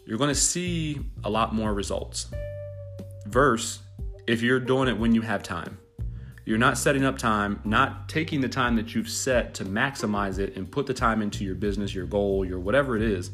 You're 0.06 0.18
going 0.18 0.30
to 0.30 0.34
see 0.34 1.02
a 1.26 1.30
lot 1.30 1.54
more 1.54 1.74
results. 1.74 2.28
Verse, 3.26 3.82
if 4.28 4.42
you're 4.42 4.62
doing 4.62 4.88
it 4.88 4.98
when 4.98 5.14
you 5.14 5.20
have 5.20 5.44
time. 5.44 5.78
You're 6.46 6.58
not 6.58 6.78
setting 6.78 7.04
up 7.04 7.18
time, 7.18 7.60
not 7.66 8.08
taking 8.08 8.40
the 8.40 8.48
time 8.48 8.78
that 8.78 8.96
you've 8.96 9.10
set 9.10 9.54
to 9.56 9.66
maximize 9.66 10.40
it 10.40 10.56
and 10.56 10.72
put 10.72 10.86
the 10.86 10.94
time 10.94 11.22
into 11.22 11.44
your 11.44 11.56
business, 11.56 11.94
your 11.94 12.06
goal, 12.06 12.46
your 12.46 12.60
whatever 12.60 12.96
it 12.96 13.02
is 13.02 13.32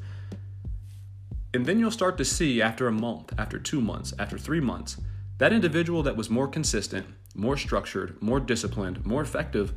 and 1.53 1.65
then 1.65 1.79
you'll 1.79 1.91
start 1.91 2.17
to 2.17 2.25
see 2.25 2.61
after 2.61 2.87
a 2.87 2.91
month, 2.91 3.33
after 3.37 3.59
two 3.59 3.81
months, 3.81 4.13
after 4.17 4.37
three 4.37 4.61
months, 4.61 4.97
that 5.37 5.51
individual 5.51 6.03
that 6.03 6.15
was 6.15 6.29
more 6.29 6.47
consistent, 6.47 7.05
more 7.35 7.57
structured, 7.57 8.21
more 8.21 8.39
disciplined, 8.39 9.05
more 9.05 9.21
effective 9.21 9.73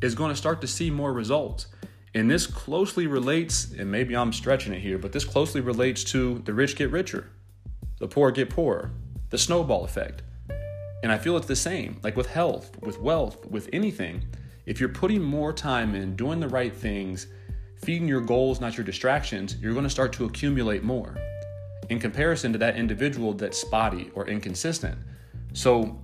is 0.00 0.14
going 0.14 0.30
to 0.30 0.36
start 0.36 0.60
to 0.60 0.66
see 0.66 0.90
more 0.90 1.12
results. 1.12 1.66
And 2.14 2.30
this 2.30 2.46
closely 2.46 3.06
relates, 3.06 3.72
and 3.72 3.90
maybe 3.90 4.14
I'm 4.14 4.32
stretching 4.32 4.74
it 4.74 4.80
here, 4.80 4.98
but 4.98 5.12
this 5.12 5.24
closely 5.24 5.60
relates 5.60 6.04
to 6.04 6.40
the 6.40 6.52
rich 6.52 6.76
get 6.76 6.90
richer, 6.90 7.30
the 7.98 8.06
poor 8.06 8.30
get 8.30 8.50
poorer, 8.50 8.90
the 9.30 9.38
snowball 9.38 9.84
effect. 9.84 10.22
And 11.02 11.10
I 11.10 11.18
feel 11.18 11.36
it's 11.36 11.46
the 11.46 11.56
same, 11.56 11.98
like 12.02 12.16
with 12.16 12.28
health, 12.28 12.76
with 12.80 13.00
wealth, 13.00 13.46
with 13.46 13.68
anything. 13.72 14.24
If 14.66 14.78
you're 14.78 14.88
putting 14.88 15.22
more 15.22 15.52
time 15.52 15.94
in, 15.94 16.14
doing 16.14 16.38
the 16.38 16.48
right 16.48 16.74
things, 16.74 17.26
feeding 17.82 18.06
your 18.06 18.20
goals, 18.20 18.60
not 18.60 18.76
your 18.76 18.84
distractions, 18.84 19.56
you're 19.60 19.72
going 19.72 19.84
to 19.84 19.90
start 19.90 20.12
to 20.14 20.24
accumulate 20.24 20.82
more 20.82 21.16
in 21.90 21.98
comparison 21.98 22.52
to 22.52 22.58
that 22.58 22.76
individual 22.76 23.32
that's 23.34 23.58
spotty 23.58 24.10
or 24.14 24.28
inconsistent. 24.28 24.96
So, 25.52 25.98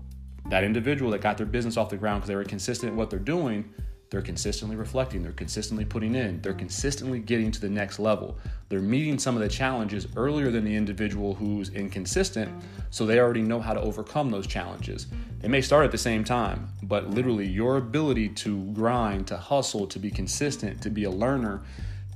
that 0.51 0.65
individual 0.65 1.11
that 1.11 1.21
got 1.21 1.37
their 1.37 1.47
business 1.47 1.77
off 1.77 1.91
the 1.91 1.97
ground 1.97 2.21
because 2.21 2.29
they 2.29 2.35
were 2.35 2.45
consistent 2.45 2.93
in 2.93 2.97
what 2.97 3.11
they're 3.11 3.19
doing, 3.19 3.73
they're 4.11 4.23
consistently 4.23 4.77
reflecting, 4.77 5.23
they're 5.23 5.33
consistently 5.33 5.85
putting 5.85 6.15
in, 6.15 6.41
they're 6.41 6.53
mm-hmm. 6.53 6.61
consistently 6.61 7.19
getting 7.19 7.51
to 7.51 7.61
the 7.61 7.69
next 7.69 7.99
level. 7.99 8.39
They're 8.69 8.81
meeting 8.81 9.19
some 9.19 9.37
of 9.37 9.43
the 9.43 9.49
challenges 9.49 10.07
earlier 10.17 10.51
than 10.51 10.65
the 10.65 10.75
individual 10.75 11.35
who's 11.35 11.69
inconsistent, 11.71 12.51
so 12.91 13.05
they 13.05 13.21
already 13.21 13.43
know 13.43 13.61
how 13.61 13.75
to 13.75 13.81
overcome 13.81 14.31
those 14.31 14.47
challenges. 14.47 15.07
They 15.41 15.49
may 15.49 15.61
start 15.61 15.85
at 15.85 15.93
the 15.93 15.99
same 15.99 16.25
time, 16.25 16.69
but 16.83 17.11
literally 17.11 17.47
your 17.47 17.77
ability 17.77 18.31
to 18.31 18.65
grind, 18.73 19.27
to 19.29 19.37
hustle, 19.37 19.87
to 19.89 19.99
be 19.99 20.11
consistent, 20.11 20.81
to 20.83 20.91
be 20.91 21.05
a 21.05 21.11
learner, 21.11 21.63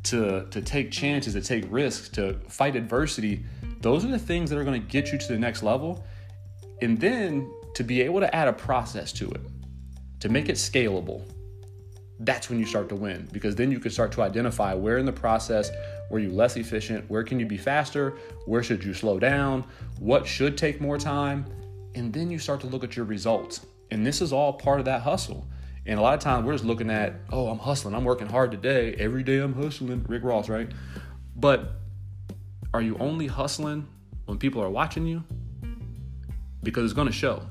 to, 0.05 0.46
to 0.50 0.62
take 0.62 0.90
chances, 0.90 1.35
to 1.35 1.40
take 1.40 1.64
risks, 1.70 2.09
to 2.11 2.35
fight 2.48 2.74
adversity, 2.74 3.44
those 3.81 4.05
are 4.05 4.09
the 4.09 4.18
things 4.18 4.50
that 4.50 4.59
are 4.59 4.64
going 4.64 4.81
to 4.81 4.88
get 4.88 5.12
you 5.12 5.18
to 5.18 5.28
the 5.28 5.38
next 5.38 5.62
level. 5.62 6.05
And 6.81 6.98
then 6.98 7.52
to 7.74 7.85
be 7.85 8.00
able 8.02 8.20
to 8.20 8.35
add 8.35 8.48
a 8.48 8.52
process 8.52 9.12
to 9.14 9.31
it, 9.31 9.40
to 10.20 10.28
make 10.28 10.48
it 10.48 10.57
scalable, 10.57 11.22
that's 12.24 12.48
when 12.48 12.58
you 12.58 12.66
start 12.66 12.88
to 12.88 12.94
win 12.94 13.28
because 13.32 13.56
then 13.56 13.70
you 13.70 13.80
can 13.80 13.90
start 13.90 14.12
to 14.12 14.22
identify 14.22 14.74
where 14.74 14.98
in 14.98 15.06
the 15.06 15.12
process 15.12 15.70
were 16.11 16.20
you 16.20 16.30
less 16.30 16.56
efficient, 16.56 17.08
where 17.11 17.24
can 17.24 17.40
you 17.40 17.46
be 17.46 17.56
faster, 17.56 18.14
where 18.46 18.62
should 18.62 18.85
you 18.85 18.94
slow 18.94 19.18
down, 19.18 19.64
what 19.98 20.26
should 20.26 20.56
take 20.56 20.80
more 20.80 20.98
time, 20.98 21.44
and 21.94 22.12
then 22.12 22.30
you 22.30 22.38
start 22.38 22.61
to 22.61 22.66
look 22.66 22.85
at 22.85 22.96
your 22.96 23.04
results. 23.04 23.66
And 23.90 24.06
this 24.06 24.20
is 24.20 24.32
all 24.32 24.52
part 24.52 24.78
of 24.78 24.85
that 24.87 25.02
hustle. 25.02 25.46
And 25.85 25.98
a 25.98 26.02
lot 26.02 26.14
of 26.14 26.20
times 26.20 26.46
we're 26.46 26.52
just 26.52 26.64
looking 26.64 26.90
at, 26.90 27.14
oh, 27.30 27.48
I'm 27.48 27.58
hustling, 27.58 27.94
I'm 27.94 28.04
working 28.04 28.28
hard 28.28 28.52
today, 28.52 28.94
every 28.94 29.24
day 29.24 29.38
I'm 29.38 29.54
hustling, 29.54 30.04
Rick 30.08 30.22
Ross, 30.22 30.48
right? 30.48 30.70
But 31.35 31.72
are 32.72 32.82
you 32.82 32.96
only 32.98 33.26
hustling 33.26 33.88
when 34.26 34.38
people 34.38 34.62
are 34.62 34.70
watching 34.70 35.06
you? 35.06 35.24
Because 36.62 36.85
it's 36.85 36.92
gonna 36.92 37.11
show. 37.11 37.42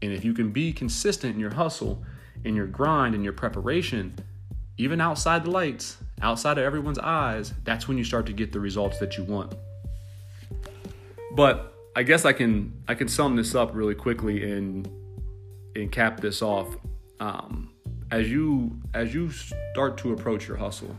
And 0.00 0.12
if 0.12 0.24
you 0.24 0.32
can 0.32 0.50
be 0.50 0.72
consistent 0.72 1.34
in 1.34 1.40
your 1.40 1.52
hustle, 1.52 2.02
in 2.44 2.54
your 2.54 2.66
grind, 2.66 3.14
and 3.14 3.24
your 3.24 3.32
preparation, 3.32 4.14
even 4.76 5.00
outside 5.00 5.44
the 5.44 5.50
lights, 5.50 5.96
outside 6.20 6.58
of 6.58 6.64
everyone's 6.64 6.98
eyes, 6.98 7.54
that's 7.64 7.88
when 7.88 7.98
you 7.98 8.04
start 8.04 8.26
to 8.26 8.32
get 8.32 8.52
the 8.52 8.60
results 8.60 8.98
that 8.98 9.16
you 9.16 9.24
want. 9.24 9.54
But 11.34 11.74
I 11.96 12.02
guess 12.02 12.24
I 12.24 12.32
can 12.32 12.82
I 12.88 12.94
can 12.94 13.08
sum 13.08 13.36
this 13.36 13.54
up 13.54 13.74
really 13.74 13.94
quickly 13.94 14.52
and 14.52 14.88
and 15.74 15.90
cap 15.90 16.20
this 16.20 16.42
off. 16.42 16.76
Um, 17.20 17.70
as 18.10 18.30
you 18.30 18.78
as 18.92 19.14
you 19.14 19.30
start 19.30 19.96
to 19.98 20.12
approach 20.12 20.46
your 20.48 20.56
hustle, 20.56 20.96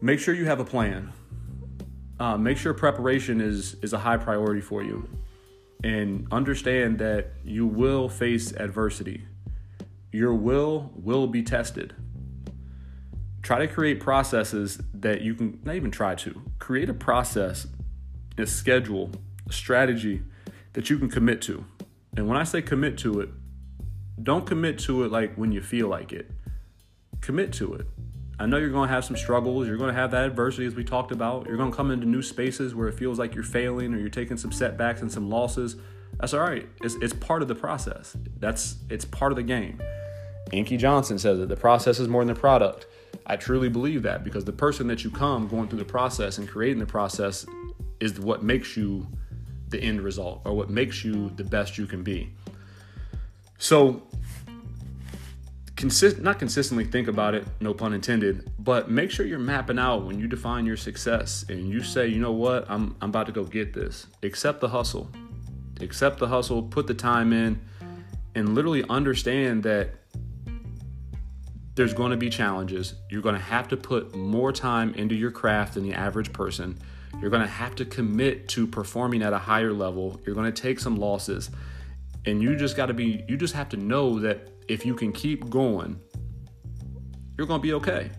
make 0.00 0.18
sure 0.18 0.34
you 0.34 0.46
have 0.46 0.60
a 0.60 0.64
plan. 0.64 1.12
Uh, 2.18 2.36
make 2.36 2.56
sure 2.56 2.72
preparation 2.72 3.40
is 3.40 3.74
is 3.82 3.92
a 3.92 3.98
high 3.98 4.16
priority 4.16 4.60
for 4.60 4.82
you, 4.82 5.08
and 5.84 6.26
understand 6.30 6.98
that 6.98 7.32
you 7.44 7.66
will 7.66 8.08
face 8.08 8.52
adversity 8.52 9.24
your 10.16 10.34
will 10.34 10.90
will 10.94 11.26
be 11.26 11.42
tested. 11.42 11.94
Try 13.42 13.58
to 13.58 13.68
create 13.68 14.00
processes 14.00 14.80
that 14.94 15.20
you 15.20 15.34
can 15.34 15.60
not 15.62 15.76
even 15.76 15.90
try 15.90 16.14
to 16.16 16.42
create 16.58 16.88
a 16.88 16.94
process, 16.94 17.66
a 18.38 18.46
schedule, 18.46 19.10
a 19.48 19.52
strategy 19.52 20.22
that 20.72 20.88
you 20.88 20.98
can 20.98 21.10
commit 21.10 21.42
to. 21.42 21.64
And 22.16 22.26
when 22.26 22.38
I 22.38 22.44
say 22.44 22.62
commit 22.62 22.96
to 22.98 23.20
it, 23.20 23.28
don't 24.22 24.46
commit 24.46 24.78
to 24.80 25.04
it 25.04 25.12
like 25.12 25.34
when 25.34 25.52
you 25.52 25.60
feel 25.60 25.88
like 25.88 26.12
it. 26.12 26.30
Commit 27.20 27.52
to 27.54 27.74
it. 27.74 27.86
I 28.38 28.46
know 28.46 28.56
you're 28.56 28.70
going 28.70 28.88
to 28.88 28.94
have 28.94 29.04
some 29.04 29.16
struggles. 29.16 29.66
You're 29.66 29.76
going 29.76 29.94
to 29.94 30.00
have 30.00 30.10
that 30.12 30.24
adversity, 30.24 30.66
as 30.66 30.74
we 30.74 30.84
talked 30.84 31.12
about. 31.12 31.46
You're 31.46 31.56
going 31.58 31.70
to 31.70 31.76
come 31.76 31.90
into 31.90 32.06
new 32.06 32.22
spaces 32.22 32.74
where 32.74 32.88
it 32.88 32.94
feels 32.94 33.18
like 33.18 33.34
you're 33.34 33.44
failing 33.44 33.94
or 33.94 33.98
you're 33.98 34.08
taking 34.08 34.38
some 34.38 34.52
setbacks 34.52 35.02
and 35.02 35.12
some 35.12 35.28
losses. 35.28 35.76
That's 36.18 36.32
all 36.32 36.40
right. 36.40 36.66
It's, 36.82 36.94
it's 36.96 37.12
part 37.12 37.42
of 37.42 37.48
the 37.48 37.54
process. 37.54 38.16
That's 38.38 38.76
it's 38.88 39.04
part 39.04 39.32
of 39.32 39.36
the 39.36 39.42
game. 39.42 39.80
Inky 40.52 40.76
Johnson 40.76 41.18
says 41.18 41.38
that 41.38 41.48
the 41.48 41.56
process 41.56 41.98
is 41.98 42.08
more 42.08 42.24
than 42.24 42.34
the 42.34 42.40
product. 42.40 42.86
I 43.26 43.36
truly 43.36 43.68
believe 43.68 44.02
that 44.02 44.22
because 44.22 44.44
the 44.44 44.52
person 44.52 44.86
that 44.86 45.02
you 45.02 45.10
come 45.10 45.48
going 45.48 45.68
through 45.68 45.80
the 45.80 45.84
process 45.84 46.38
and 46.38 46.48
creating 46.48 46.78
the 46.78 46.86
process 46.86 47.46
is 47.98 48.20
what 48.20 48.42
makes 48.42 48.76
you 48.76 49.06
the 49.68 49.80
end 49.80 50.00
result 50.00 50.42
or 50.44 50.54
what 50.54 50.70
makes 50.70 51.04
you 51.04 51.30
the 51.30 51.44
best 51.44 51.76
you 51.76 51.86
can 51.86 52.02
be. 52.02 52.32
So, 53.58 54.02
consist 55.74 56.18
not 56.20 56.38
consistently 56.38 56.84
think 56.84 57.08
about 57.08 57.34
it, 57.34 57.46
no 57.60 57.74
pun 57.74 57.92
intended, 57.92 58.50
but 58.58 58.90
make 58.90 59.10
sure 59.10 59.26
you're 59.26 59.38
mapping 59.38 59.78
out 59.78 60.04
when 60.04 60.18
you 60.20 60.28
define 60.28 60.66
your 60.66 60.76
success 60.76 61.44
and 61.48 61.68
you 61.68 61.82
say, 61.82 62.06
you 62.06 62.18
know 62.18 62.32
what, 62.32 62.70
I'm 62.70 62.94
I'm 63.00 63.10
about 63.10 63.26
to 63.26 63.32
go 63.32 63.44
get 63.44 63.72
this. 63.72 64.06
Accept 64.22 64.60
the 64.60 64.68
hustle. 64.68 65.10
Accept 65.80 66.18
the 66.18 66.28
hustle, 66.28 66.62
put 66.62 66.86
the 66.86 66.94
time 66.94 67.32
in, 67.32 67.60
and 68.34 68.54
literally 68.54 68.84
understand 68.88 69.62
that 69.64 69.90
there's 71.76 71.92
going 71.92 72.10
to 72.10 72.16
be 72.16 72.30
challenges. 72.30 72.94
You're 73.10 73.22
going 73.22 73.34
to 73.34 73.40
have 73.40 73.68
to 73.68 73.76
put 73.76 74.14
more 74.14 74.50
time 74.50 74.94
into 74.94 75.14
your 75.14 75.30
craft 75.30 75.74
than 75.74 75.84
the 75.84 75.92
average 75.92 76.32
person. 76.32 76.78
You're 77.20 77.30
going 77.30 77.42
to 77.42 77.48
have 77.48 77.74
to 77.76 77.84
commit 77.84 78.48
to 78.48 78.66
performing 78.66 79.22
at 79.22 79.34
a 79.34 79.38
higher 79.38 79.72
level. 79.72 80.18
You're 80.24 80.34
going 80.34 80.50
to 80.50 80.62
take 80.62 80.80
some 80.80 80.96
losses. 80.96 81.50
And 82.24 82.42
you 82.42 82.56
just 82.56 82.76
got 82.76 82.86
to 82.86 82.94
be, 82.94 83.24
you 83.28 83.36
just 83.36 83.54
have 83.54 83.68
to 83.68 83.76
know 83.76 84.18
that 84.20 84.50
if 84.68 84.86
you 84.86 84.94
can 84.94 85.12
keep 85.12 85.48
going, 85.50 86.00
you're 87.36 87.46
going 87.46 87.60
to 87.60 87.62
be 87.62 87.74
okay. 87.74 88.10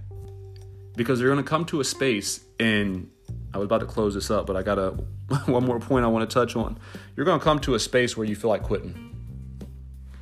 Because 0.96 1.20
you're 1.20 1.32
going 1.32 1.44
to 1.44 1.50
come 1.50 1.66
to 1.66 1.80
a 1.80 1.84
space, 1.84 2.44
and 2.60 3.10
I 3.54 3.58
was 3.58 3.66
about 3.66 3.80
to 3.80 3.86
close 3.88 4.14
this 4.14 4.30
up, 4.30 4.46
but 4.46 4.56
I 4.56 4.62
got 4.62 4.78
a 4.78 4.92
one 5.46 5.66
more 5.66 5.80
point 5.80 6.06
I 6.06 6.08
want 6.10 6.30
to 6.30 6.34
touch 6.34 6.56
on. 6.56 6.78
You're 7.16 7.26
going 7.26 7.40
to 7.40 7.44
come 7.44 7.60
to 7.62 7.74
a 7.74 7.80
space 7.80 8.16
where 8.16 8.26
you 8.26 8.36
feel 8.36 8.52
like 8.52 8.64
quitting. 8.64 9.16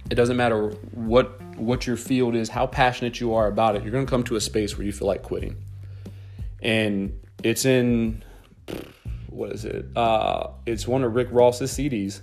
It 0.10 0.16
doesn't 0.16 0.38
matter 0.38 0.70
what 0.92 1.42
what 1.56 1.88
your 1.88 1.98
field 1.98 2.36
is, 2.36 2.50
how 2.50 2.68
passionate 2.68 3.20
you 3.20 3.34
are 3.34 3.48
about 3.48 3.76
it, 3.76 3.84
you're 3.84 3.92
going 3.92 4.06
to 4.06 4.10
come 4.10 4.24
to 4.24 4.36
a 4.36 4.42
space 4.42 4.78
where 4.78 4.86
you 4.86 4.92
feel 4.92 5.08
like 5.08 5.24
quitting. 5.24 5.56
And 6.62 7.20
it's 7.44 7.66
in 7.66 8.24
what 9.36 9.52
is 9.52 9.66
it? 9.66 9.86
Uh, 9.96 10.48
it's 10.66 10.88
one 10.88 11.04
of 11.04 11.14
Rick 11.14 11.28
Ross's 11.32 11.72
CDs, 11.72 12.22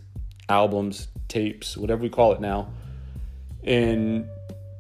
albums, 0.49 1.09
tapes, 1.29 1.77
whatever 1.77 2.03
we 2.03 2.09
call 2.09 2.33
it 2.33 2.41
now. 2.41 2.73
And 3.63 4.27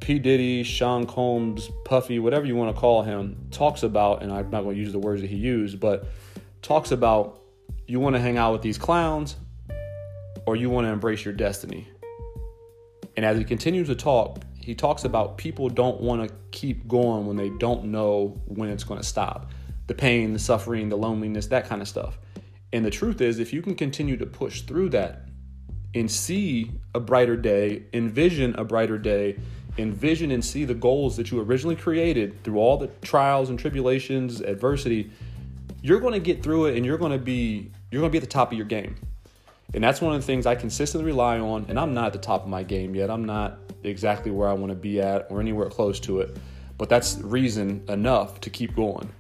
P. 0.01 0.19
Diddy, 0.19 0.63
Sean 0.63 1.07
Combs, 1.07 1.71
Puffy, 1.85 2.19
whatever 2.19 2.47
you 2.47 2.57
want 2.57 2.75
to 2.75 2.81
call 2.81 3.03
him, 3.03 3.49
talks 3.51 3.83
about, 3.83 4.23
and 4.23 4.33
I'm 4.33 4.51
not 4.51 4.63
going 4.63 4.77
to 4.77 4.81
use 4.81 4.93
the 4.93 4.99
words 4.99 5.21
that 5.21 5.31
he 5.31 5.37
used, 5.37 5.79
but 5.79 6.07
talks 6.63 6.91
about 6.91 7.41
you 7.87 8.01
want 8.01 8.17
to 8.17 8.21
hang 8.21 8.39
out 8.39 8.53
with 8.53 8.63
these 8.63 8.79
clowns 8.79 9.37
or 10.47 10.57
you 10.57 10.71
want 10.71 10.87
to 10.87 10.91
embrace 10.91 11.25
your 11.25 11.35
destiny. 11.35 11.87
And 13.17 13.27
as 13.27 13.37
he 13.37 13.45
continues 13.45 13.89
to 13.89 13.95
talk, 13.95 14.43
he 14.59 14.75
talks 14.75 15.05
about 15.05 15.37
people 15.37 15.69
don't 15.69 16.01
want 16.01 16.29
to 16.29 16.35
keep 16.51 16.87
going 16.87 17.27
when 17.27 17.37
they 17.37 17.51
don't 17.59 17.85
know 17.85 18.41
when 18.47 18.69
it's 18.69 18.85
going 18.85 19.01
to 19.01 19.07
stop. 19.07 19.51
The 19.87 19.95
pain, 19.95 20.33
the 20.33 20.39
suffering, 20.39 20.89
the 20.89 20.97
loneliness, 20.97 21.47
that 21.49 21.69
kind 21.69 21.83
of 21.83 21.89
stuff. 21.89 22.19
And 22.73 22.85
the 22.85 22.91
truth 22.91 23.21
is, 23.21 23.39
if 23.39 23.53
you 23.53 23.61
can 23.61 23.75
continue 23.75 24.17
to 24.17 24.27
push 24.27 24.63
through 24.63 24.91
that 24.91 25.29
and 25.95 26.11
see 26.11 26.71
a 26.95 27.01
brighter 27.01 27.37
day, 27.37 27.83
envision 27.93 28.55
a 28.57 28.65
brighter 28.65 28.99
day, 28.99 29.37
envision 29.79 30.31
and 30.31 30.45
see 30.45 30.65
the 30.65 30.75
goals 30.75 31.17
that 31.17 31.31
you 31.31 31.41
originally 31.41 31.77
created 31.77 32.43
through 32.45 32.59
all 32.59 32.77
the 32.77 32.89
trials 33.03 33.51
and 33.51 33.59
tribulations, 33.59 34.41
adversity, 34.41 35.11
you're 35.83 36.01
going 36.01 36.13
to 36.13 36.21
get 36.21 36.43
through 36.43 36.67
it 36.67 36.77
and 36.77 36.87
you're 36.87 36.99
going 36.99 37.13
to 37.13 37.19
be 37.19 37.71
you're 37.91 38.01
going 38.01 38.11
to 38.11 38.13
be 38.13 38.19
at 38.19 38.25
the 38.25 38.31
top 38.31 38.53
of 38.53 38.57
your 38.57 38.67
game. 38.67 38.97
And 39.75 39.83
that's 39.83 40.01
one 40.01 40.15
of 40.15 40.21
the 40.21 40.27
things 40.27 40.47
I 40.47 40.55
consistently 40.55 41.07
rely 41.07 41.39
on. 41.39 41.67
And 41.69 41.79
I'm 41.79 41.95
not 41.95 42.07
at 42.07 42.13
the 42.13 42.19
top 42.19 42.43
of 42.43 42.49
my 42.49 42.63
game 42.63 42.95
yet. 42.95 43.11
I'm 43.11 43.25
not 43.25 43.59
exactly 43.85 44.31
where 44.31 44.49
I 44.49 44.53
want 44.53 44.71
to 44.71 44.77
be 44.77 45.01
at 45.01 45.27
or 45.31 45.41
anywhere 45.41 45.69
close 45.69 45.99
to 46.01 46.21
it. 46.21 46.37
But 46.79 46.89
that's 46.89 47.19
reason 47.19 47.85
enough 47.89 48.41
to 48.43 48.51
keep 48.51 48.75
going. 48.77 49.11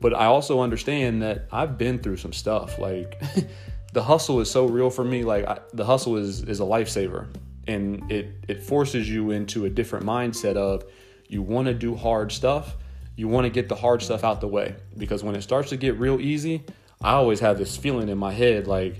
But 0.00 0.14
I 0.14 0.26
also 0.26 0.60
understand 0.60 1.22
that 1.22 1.48
I've 1.50 1.78
been 1.78 1.98
through 1.98 2.18
some 2.18 2.32
stuff. 2.32 2.78
Like 2.78 3.22
the 3.94 4.02
hustle 4.02 4.40
is 4.40 4.50
so 4.50 4.66
real 4.66 4.90
for 4.90 5.04
me. 5.04 5.24
Like 5.24 5.46
I, 5.46 5.60
the 5.72 5.84
hustle 5.84 6.16
is 6.16 6.42
is 6.42 6.60
a 6.60 6.64
lifesaver, 6.64 7.26
and 7.66 8.10
it 8.12 8.34
it 8.48 8.62
forces 8.62 9.08
you 9.08 9.30
into 9.30 9.64
a 9.64 9.70
different 9.70 10.04
mindset 10.04 10.56
of 10.56 10.84
you 11.28 11.40
want 11.40 11.68
to 11.68 11.74
do 11.74 11.94
hard 11.94 12.32
stuff. 12.32 12.76
You 13.16 13.28
want 13.28 13.44
to 13.44 13.50
get 13.50 13.68
the 13.68 13.76
hard 13.76 14.02
stuff 14.02 14.24
out 14.24 14.40
the 14.40 14.48
way 14.48 14.74
because 14.98 15.22
when 15.22 15.36
it 15.36 15.42
starts 15.42 15.70
to 15.70 15.76
get 15.76 15.98
real 15.98 16.20
easy, 16.20 16.64
I 17.00 17.12
always 17.12 17.40
have 17.40 17.56
this 17.56 17.76
feeling 17.76 18.08
in 18.08 18.18
my 18.18 18.32
head 18.32 18.66
like 18.66 18.96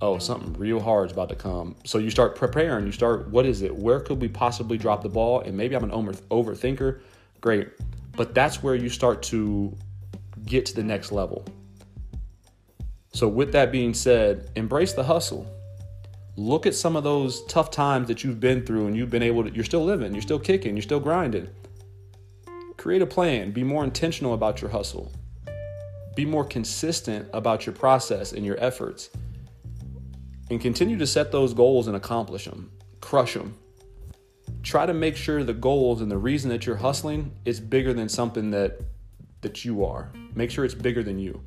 oh, 0.00 0.18
something 0.18 0.52
real 0.54 0.80
hard 0.80 1.06
is 1.06 1.12
about 1.12 1.28
to 1.30 1.34
come. 1.34 1.76
So 1.84 1.98
you 1.98 2.10
start 2.10 2.36
preparing. 2.36 2.86
You 2.86 2.92
start, 2.92 3.28
what 3.28 3.46
is 3.46 3.62
it? 3.62 3.74
Where 3.74 4.00
could 4.00 4.20
we 4.20 4.28
possibly 4.28 4.76
drop 4.76 5.02
the 5.02 5.08
ball? 5.08 5.40
And 5.40 5.56
maybe 5.56 5.74
I'm 5.74 5.84
an 5.84 5.90
over, 5.90 6.12
overthinker. 6.30 7.00
Great. 7.40 7.68
But 8.16 8.34
that's 8.34 8.62
where 8.62 8.74
you 8.74 8.88
start 8.88 9.22
to 9.24 9.76
get 10.44 10.66
to 10.66 10.74
the 10.74 10.82
next 10.82 11.12
level. 11.12 11.44
So, 13.12 13.28
with 13.28 13.52
that 13.52 13.72
being 13.72 13.94
said, 13.94 14.50
embrace 14.56 14.92
the 14.92 15.04
hustle. 15.04 15.46
Look 16.36 16.66
at 16.66 16.74
some 16.74 16.96
of 16.96 17.04
those 17.04 17.44
tough 17.46 17.70
times 17.70 18.08
that 18.08 18.22
you've 18.22 18.40
been 18.40 18.64
through 18.66 18.88
and 18.88 18.96
you've 18.96 19.08
been 19.08 19.22
able 19.22 19.44
to, 19.44 19.50
you're 19.50 19.64
still 19.64 19.84
living, 19.84 20.12
you're 20.12 20.20
still 20.20 20.38
kicking, 20.38 20.76
you're 20.76 20.82
still 20.82 21.00
grinding. 21.00 21.48
Create 22.76 23.00
a 23.00 23.06
plan, 23.06 23.52
be 23.52 23.64
more 23.64 23.84
intentional 23.84 24.34
about 24.34 24.60
your 24.60 24.70
hustle, 24.70 25.10
be 26.14 26.26
more 26.26 26.44
consistent 26.44 27.26
about 27.32 27.64
your 27.64 27.74
process 27.74 28.32
and 28.32 28.44
your 28.44 28.62
efforts 28.62 29.08
and 30.50 30.60
continue 30.60 30.98
to 30.98 31.06
set 31.06 31.32
those 31.32 31.54
goals 31.54 31.86
and 31.86 31.96
accomplish 31.96 32.44
them, 32.44 32.70
crush 33.00 33.34
them. 33.34 33.56
Try 34.62 34.86
to 34.86 34.94
make 34.94 35.16
sure 35.16 35.42
the 35.42 35.54
goals 35.54 36.00
and 36.00 36.10
the 36.10 36.18
reason 36.18 36.50
that 36.50 36.66
you're 36.66 36.76
hustling 36.76 37.32
is 37.44 37.60
bigger 37.60 37.92
than 37.92 38.08
something 38.08 38.50
that 38.50 38.80
that 39.42 39.64
you 39.64 39.84
are. 39.84 40.10
Make 40.34 40.50
sure 40.50 40.64
it's 40.64 40.74
bigger 40.74 41.02
than 41.02 41.18
you. 41.18 41.40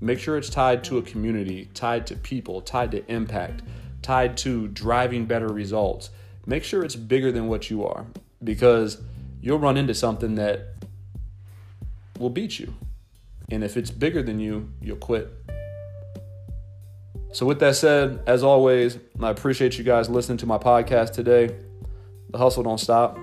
Make 0.00 0.18
sure 0.18 0.36
it's 0.36 0.50
tied 0.50 0.84
to 0.84 0.98
a 0.98 1.02
community, 1.02 1.68
tied 1.74 2.06
to 2.08 2.16
people, 2.16 2.60
tied 2.60 2.90
to 2.92 3.10
impact, 3.10 3.62
tied 4.02 4.36
to 4.38 4.68
driving 4.68 5.24
better 5.24 5.48
results. 5.48 6.10
Make 6.46 6.62
sure 6.64 6.84
it's 6.84 6.96
bigger 6.96 7.32
than 7.32 7.48
what 7.48 7.70
you 7.70 7.84
are 7.84 8.06
because 8.42 9.00
you'll 9.40 9.58
run 9.58 9.76
into 9.76 9.94
something 9.94 10.34
that 10.36 10.74
will 12.18 12.30
beat 12.30 12.58
you. 12.58 12.74
And 13.50 13.64
if 13.64 13.76
it's 13.76 13.90
bigger 13.90 14.22
than 14.22 14.38
you, 14.40 14.70
you'll 14.80 14.96
quit. 14.96 15.32
So, 17.32 17.44
with 17.44 17.60
that 17.60 17.76
said, 17.76 18.20
as 18.26 18.42
always, 18.42 18.98
I 19.20 19.30
appreciate 19.30 19.76
you 19.76 19.84
guys 19.84 20.08
listening 20.08 20.38
to 20.38 20.46
my 20.46 20.58
podcast 20.58 21.12
today. 21.12 21.54
The 22.30 22.38
hustle 22.38 22.62
don't 22.62 22.78
stop. 22.78 23.18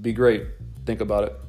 Be 0.00 0.12
great. 0.12 0.46
Think 0.86 1.00
about 1.00 1.24
it. 1.24 1.47